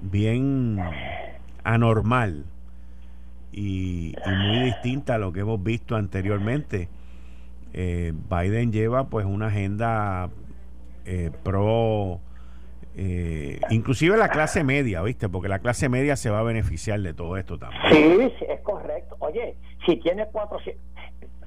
[0.00, 0.78] bien
[1.64, 2.44] anormal
[3.52, 6.88] y, muy distinta a lo que hemos visto anteriormente.
[7.72, 10.30] Eh, Biden lleva pues una agenda
[11.04, 12.20] eh, pro
[13.00, 15.28] eh, inclusive la clase media, ¿viste?
[15.28, 18.32] Porque la clase media se va a beneficiar de todo esto también.
[18.38, 19.16] Sí, es correcto.
[19.20, 19.54] Oye,
[19.86, 20.82] si tiene 400,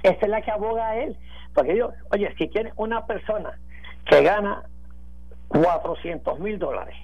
[0.02, 1.18] esa es la que aboga él.
[1.54, 3.58] Porque yo, oye, si tiene una persona
[4.06, 4.64] que gana
[5.50, 6.96] 400 mil dólares,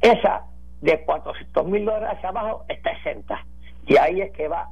[0.00, 0.44] esa
[0.80, 3.44] de 400 mil dólares hacia abajo está exenta.
[3.86, 4.68] Y ahí es que va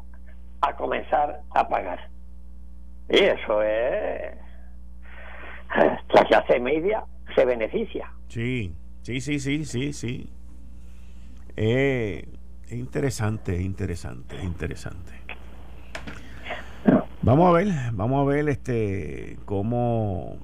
[0.60, 2.10] a comenzar a pagar.
[3.08, 4.34] Y eso es.
[6.12, 7.04] La clase media
[7.34, 8.12] se beneficia.
[8.28, 10.32] Sí, sí, sí, sí, sí, sí.
[11.56, 12.24] Eh,
[12.66, 15.12] es interesante, interesante, interesante.
[17.30, 20.36] Vamos a ver, vamos a ver este cómo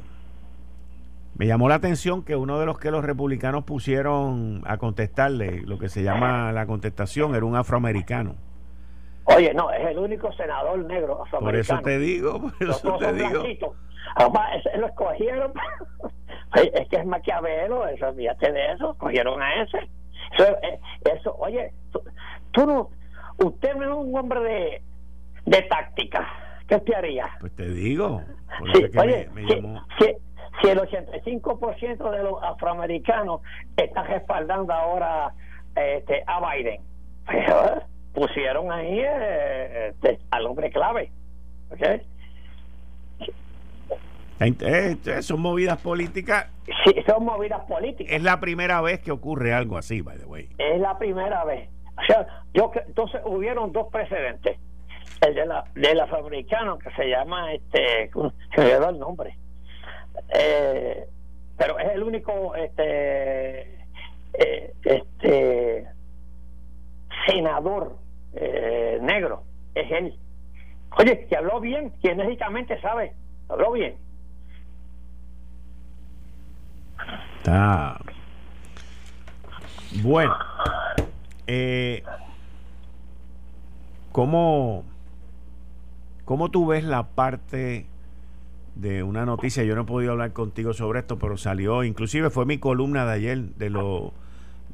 [1.37, 5.81] me llamó la atención que uno de los que los republicanos pusieron a contestarle, lo
[5.81, 8.37] que se llama la contestación, era un afroamericano.
[9.25, 11.41] Oye, no, es el único senador negro afroamericano.
[11.41, 13.75] Por eso te digo, por eso te digo.
[14.15, 14.47] Además,
[14.79, 15.53] lo escogieron.
[16.55, 19.79] es que es Maquiavelo, eso, fíjate de eso, cogieron a ese.
[20.39, 20.79] Eso, eh,
[21.13, 21.73] eso oye,
[22.53, 22.91] tú, no,
[23.45, 24.83] usted no es un hombre de,
[25.47, 26.46] de táctica.
[26.69, 27.29] ¿Qué te haría?
[27.41, 28.23] Pues te digo.
[28.61, 29.29] oye,
[29.99, 30.05] si,
[30.63, 33.41] si, el 85% de los afroamericanos
[33.77, 35.33] están respaldando ahora
[35.77, 36.81] este, a Biden,
[37.25, 37.45] pues,
[38.13, 41.13] pusieron ahí eh, este, al hombre clave.
[41.71, 42.03] ¿okay?
[44.41, 46.51] Eh, son movidas políticas.
[46.85, 48.13] Sí, son movidas políticas.
[48.13, 50.49] Es la primera vez que ocurre algo así, by the way.
[50.59, 51.71] Es la primera vez.
[51.97, 54.59] O sea, yo entonces hubieron dos precedentes.
[55.35, 58.11] De la, del afroamericano que se llama, este,
[58.55, 59.37] se me dio el nombre.
[60.29, 61.07] Eh,
[61.59, 63.63] pero es el único, este,
[64.35, 65.87] eh, este,
[67.27, 67.97] senador
[69.01, 69.43] negro.
[69.75, 70.19] Es él.
[70.99, 73.13] Oye, que habló bien, que enérgicamente sabe,
[73.49, 73.97] habló bien.
[77.39, 77.99] Está.
[80.03, 80.37] Bueno.
[81.47, 82.03] Eh,
[84.13, 84.85] ¿cómo,
[86.27, 87.87] ¿Cómo tú ves la parte
[88.75, 89.65] de una noticia?
[89.65, 93.13] Yo no he podido hablar contigo sobre esto, pero salió, inclusive fue mi columna de
[93.13, 94.13] ayer, de lo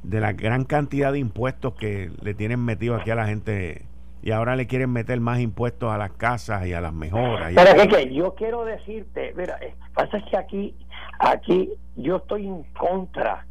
[0.03, 3.83] de la gran cantidad de impuestos que le tienen metido aquí a la gente
[4.21, 7.53] y ahora le quieren meter más impuestos a las casas y a las mejoras.
[7.55, 10.75] Pero es que yo quiero decirte, mira, eh, pasa que aquí
[11.23, 13.47] Aquí yo estoy en contra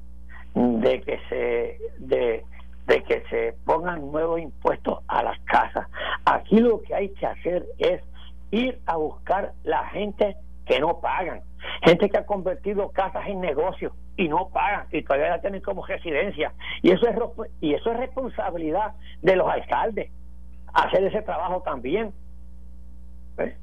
[0.54, 2.44] de que se de,
[3.00, 5.88] que se pongan nuevos impuestos a las casas.
[6.26, 8.02] Aquí lo que hay que hacer es
[8.52, 10.36] ir a buscar la gente
[10.66, 11.42] que no pagan,
[11.84, 15.86] gente que ha convertido casas en negocios y no pagan y todavía la tienen como
[15.86, 17.16] residencia y eso es
[17.62, 20.12] y eso es responsabilidad de los alcaldes
[20.74, 22.14] hacer ese trabajo también.
[23.36, 23.56] ¿Ves?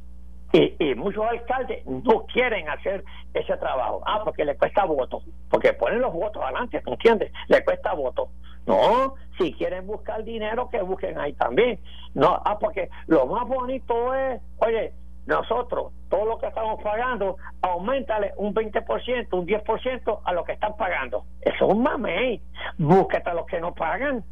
[0.52, 4.02] Y, muchos alcaldes no quieren hacer ese trabajo.
[4.06, 5.22] Ah, porque le cuesta voto.
[5.50, 7.32] Porque ponen los votos adelante, ¿entiendes?
[7.48, 8.30] Le cuesta voto.
[8.66, 11.80] No, si quieren buscar dinero, que busquen ahí también.
[12.14, 14.92] No, ah, porque lo más bonito es, oye,
[15.26, 20.74] nosotros, todo lo que estamos pagando, aumentale un 20%, un 10% a lo que están
[20.76, 21.24] pagando.
[21.42, 22.40] Eso es un mamey.
[22.78, 24.24] Búsquete a los que no pagan.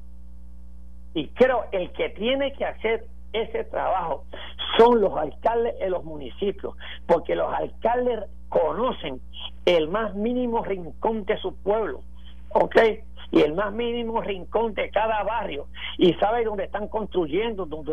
[1.12, 4.24] Y creo el que tiene que hacer ese trabajo
[4.78, 6.74] son los alcaldes en los municipios,
[7.06, 9.20] porque los alcaldes conocen
[9.64, 12.02] el más mínimo rincón de su pueblo,
[12.50, 12.76] ¿ok?
[13.32, 15.66] Y el más mínimo rincón de cada barrio,
[15.98, 17.92] y sabe dónde están construyendo, dónde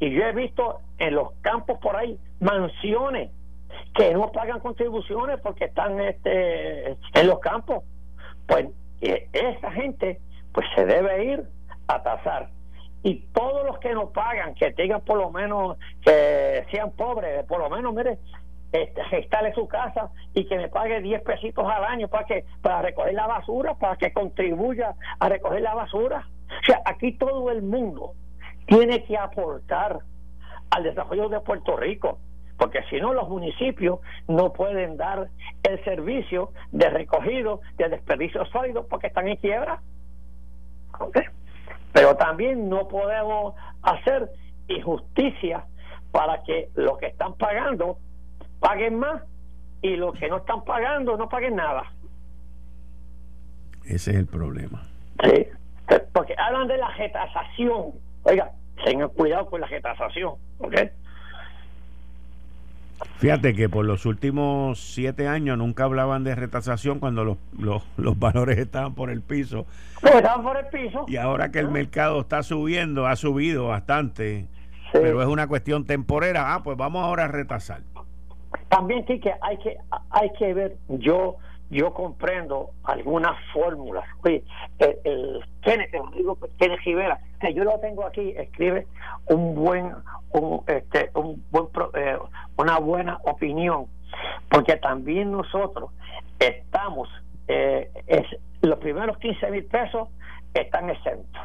[0.00, 3.30] y yo he visto en los campos por ahí mansiones
[3.94, 7.84] que no pagan contribuciones porque están este, en los campos.
[8.46, 8.68] Pues
[9.00, 10.20] eh, esa gente
[10.52, 11.44] pues se debe ir
[11.88, 12.48] a tasar
[13.02, 17.58] y todos los que no pagan, que tengan por lo menos, que sean pobres, por
[17.58, 18.18] lo menos, mire,
[18.72, 19.02] este,
[19.54, 23.26] su casa y que me pague 10 pesitos al año para que para recoger la
[23.26, 26.26] basura, para que contribuya a recoger la basura.
[26.48, 28.14] O sea, aquí todo el mundo
[28.66, 29.98] tiene que aportar
[30.70, 32.18] al desarrollo de Puerto Rico,
[32.56, 35.28] porque si no los municipios no pueden dar
[35.64, 39.82] el servicio de recogido de desperdicios sólidos porque están en quiebra.
[41.92, 44.30] Pero también no podemos hacer
[44.68, 45.66] injusticia
[46.10, 47.98] para que los que están pagando
[48.60, 49.22] paguen más
[49.82, 51.92] y los que no están pagando no paguen nada.
[53.84, 54.86] Ese es el problema.
[55.22, 55.46] Sí,
[56.12, 57.92] porque hablan de la getasación.
[58.22, 58.52] Oiga,
[58.84, 60.74] tengan cuidado con la getasación, ¿ok?
[63.16, 67.38] Fíjate que por los últimos siete años nunca hablaban de retasación cuando los,
[67.96, 69.66] los, valores estaban por el piso.
[70.00, 71.04] Pues estaban por el piso.
[71.08, 74.46] Y ahora que el mercado está subiendo, ha subido bastante,
[74.92, 76.54] pero es una cuestión temporera.
[76.54, 77.82] Ah, pues vamos ahora a retasar.
[78.68, 79.76] También, que hay que,
[80.10, 81.36] hay que ver, yo
[81.72, 84.04] yo comprendo algunas fórmulas.
[84.22, 84.44] Oye,
[84.78, 88.86] el, el Kenneth, Rivera, que yo lo tengo aquí, escribe
[89.28, 89.94] un buen,
[90.32, 92.18] un, este, un buen, eh,
[92.58, 93.86] una buena opinión,
[94.50, 95.90] porque también nosotros
[96.38, 97.08] estamos,
[97.48, 98.26] eh, es,
[98.60, 100.08] los primeros 15 mil pesos
[100.52, 101.42] están exentos.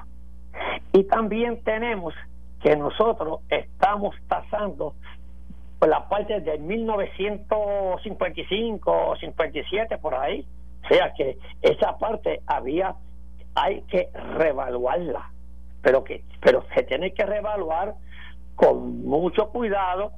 [0.91, 2.13] Y también tenemos
[2.61, 4.93] que nosotros estamos tasando
[5.79, 10.43] por la parte de 1955 o 57 por ahí.
[10.83, 12.95] O sea que esa parte había,
[13.55, 15.31] hay que revaluarla,
[15.81, 17.95] pero que, pero se tiene que revaluar
[18.55, 20.11] con mucho cuidado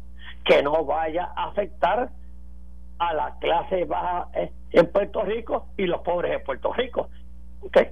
[0.46, 2.10] que no vaya a afectar
[3.00, 4.30] a la clase baja
[4.72, 7.10] en Puerto Rico y los pobres de Puerto Rico.
[7.62, 7.92] ¿Okay?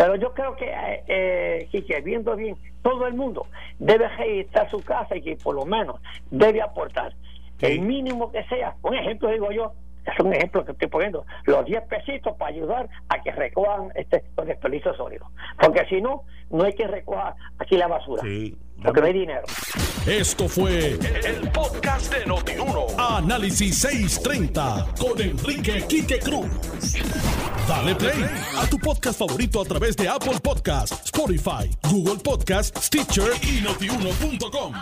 [0.00, 3.46] Pero yo creo que, eh, eh viendo bien, todo el mundo
[3.78, 7.12] debe registrar su casa y que por lo menos debe aportar.
[7.60, 8.76] El mínimo que sea.
[8.80, 9.74] Un ejemplo digo yo,
[10.04, 14.24] es un ejemplo que estoy poniendo, los 10 pesitos para ayudar a que recojan este,
[14.36, 15.28] los desperdicios sólidos.
[15.60, 18.22] Porque si no, no hay que recoger aquí la basura.
[18.82, 19.42] porque no hay dinero.
[20.06, 20.92] Esto fue
[21.24, 22.86] el, podcast de Notiuno.
[22.98, 26.48] Análisis 630 con Enrique Quique Cruz.
[27.68, 28.24] Dale play
[28.58, 34.74] a tu podcast favorito a través de Apple Podcasts, Spotify, Google Podcasts, Stitcher y notiuno.com.